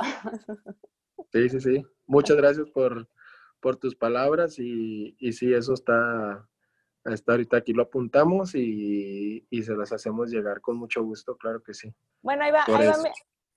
[1.32, 1.86] Sí, sí, sí.
[2.05, 3.07] Muchas gracias por,
[3.59, 6.47] por tus palabras y, y sí, eso está,
[7.04, 11.64] hasta ahorita aquí lo apuntamos y, y, se las hacemos llegar con mucho gusto, claro
[11.64, 11.93] que sí.
[12.22, 13.10] Bueno, ahí va, ahí va, mi,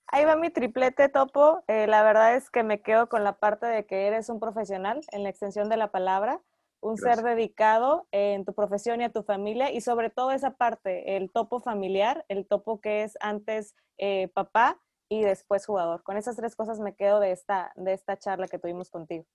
[0.07, 1.63] ahí va, mi, triplete topo.
[1.67, 5.01] Eh, la verdad es que me quedo con la parte de que eres un profesional
[5.11, 6.41] en la extensión de la palabra,
[6.79, 11.17] un ser dedicado en tu profesión y a tu familia y sobre todo esa parte,
[11.17, 14.79] el topo familiar, el topo que es antes eh, papá
[15.09, 16.03] y después jugador.
[16.03, 19.25] Con esas tres cosas me quedo de esta, de esta charla que tuvimos contigo.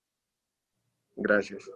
[1.16, 1.68] Gracias.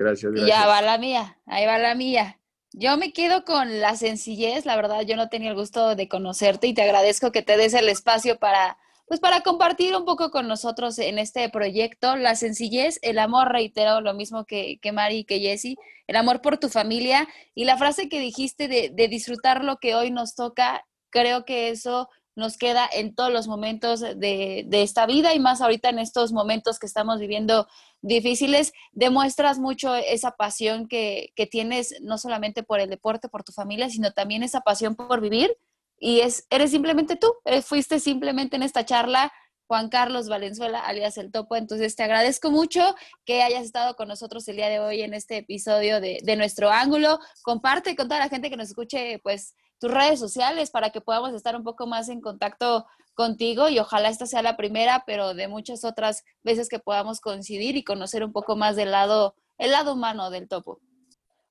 [0.00, 0.48] Gracias, gracias.
[0.48, 2.38] Ya va la mía, ahí va la mía.
[2.72, 6.68] Yo me quedo con la sencillez, la verdad, yo no tenía el gusto de conocerte
[6.68, 10.48] y te agradezco que te des el espacio para, pues para compartir un poco con
[10.48, 12.16] nosotros en este proyecto.
[12.16, 15.76] La sencillez, el amor, reitero, lo mismo que, que Mari y que Jessie,
[16.06, 19.94] el amor por tu familia y la frase que dijiste de, de disfrutar lo que
[19.94, 25.34] hoy nos toca, creo que eso nos queda en todos los momentos de, esta vida
[25.34, 27.66] y más ahorita en estos momentos que estamos viviendo
[28.02, 33.90] difíciles, demuestras mucho esa pasión que, tienes no solamente por el deporte, por tu familia,
[33.90, 35.56] sino también esa pasión por vivir
[35.98, 39.32] y es, eres simplemente tú, eh, fuiste simplemente en esta charla
[39.66, 41.54] Juan Carlos Valenzuela, alias El Topo.
[41.54, 45.36] Entonces, te agradezco mucho que hayas estado con nosotros el día de hoy en este
[45.36, 47.20] episodio de, de nuestro ángulo.
[47.42, 51.32] Comparte con toda la gente que nos escuche, pues, tus redes sociales para que podamos
[51.32, 55.48] estar un poco más en contacto contigo y ojalá esta sea la primera, pero de
[55.48, 59.94] muchas otras veces que podamos coincidir y conocer un poco más del lado, el lado
[59.94, 60.78] humano del topo.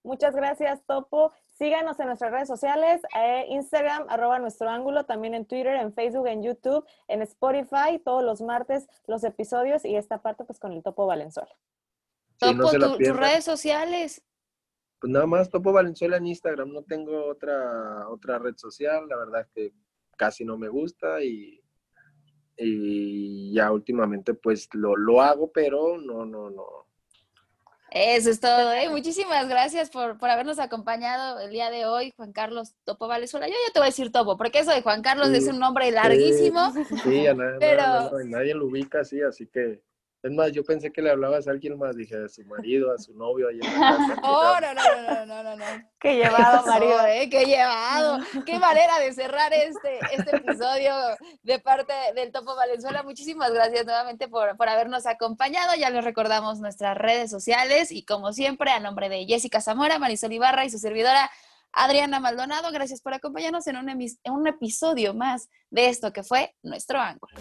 [0.03, 1.33] Muchas gracias, Topo.
[1.57, 6.27] Síganos en nuestras redes sociales, eh, Instagram, arroba nuestro ángulo, también en Twitter, en Facebook,
[6.27, 10.83] en YouTube, en Spotify, todos los martes los episodios y esta parte pues con el
[10.83, 11.53] Topo Valenzuela.
[12.37, 14.23] Topo, tus redes sociales.
[14.99, 19.41] Pues nada más Topo Valenzuela en Instagram, no tengo otra, otra red social, la verdad
[19.41, 19.73] es que
[20.17, 21.63] casi no me gusta y,
[22.57, 26.65] y ya últimamente pues lo, lo hago, pero no, no, no.
[27.91, 28.71] Eso es todo.
[28.73, 28.87] ¿eh?
[28.89, 33.47] Muchísimas gracias por, por, habernos acompañado el día de hoy, Juan Carlos Topo Valenzuela.
[33.47, 35.89] Yo ya te voy a decir Topo, porque eso de Juan Carlos es un nombre
[35.91, 36.71] larguísimo.
[37.03, 38.11] Sí, a nadie, pero...
[38.25, 39.81] nadie lo ubica así, así que
[40.21, 42.97] es más, yo pensé que le hablabas a alguien más, dije a su marido, a
[42.97, 43.47] su novio.
[43.47, 43.59] Ahí
[44.21, 45.65] oh, no, no, no, no, no, no.
[45.97, 47.05] Qué llevado, marido.
[47.07, 47.29] ¿eh?
[47.29, 48.19] Qué llevado.
[48.45, 50.93] Qué manera de cerrar este, este episodio
[51.43, 53.03] de parte del Topo Valenzuela.
[53.03, 55.73] Muchísimas gracias nuevamente por, por habernos acompañado.
[55.77, 60.33] Ya les recordamos nuestras redes sociales y como siempre, a nombre de Jessica Zamora, Marisol
[60.33, 61.31] Ibarra y su servidora
[61.71, 66.55] Adriana Maldonado, gracias por acompañarnos en un, en un episodio más de esto que fue
[66.63, 67.37] Nuestro Ángulo.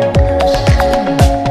[0.00, 1.43] Thank you.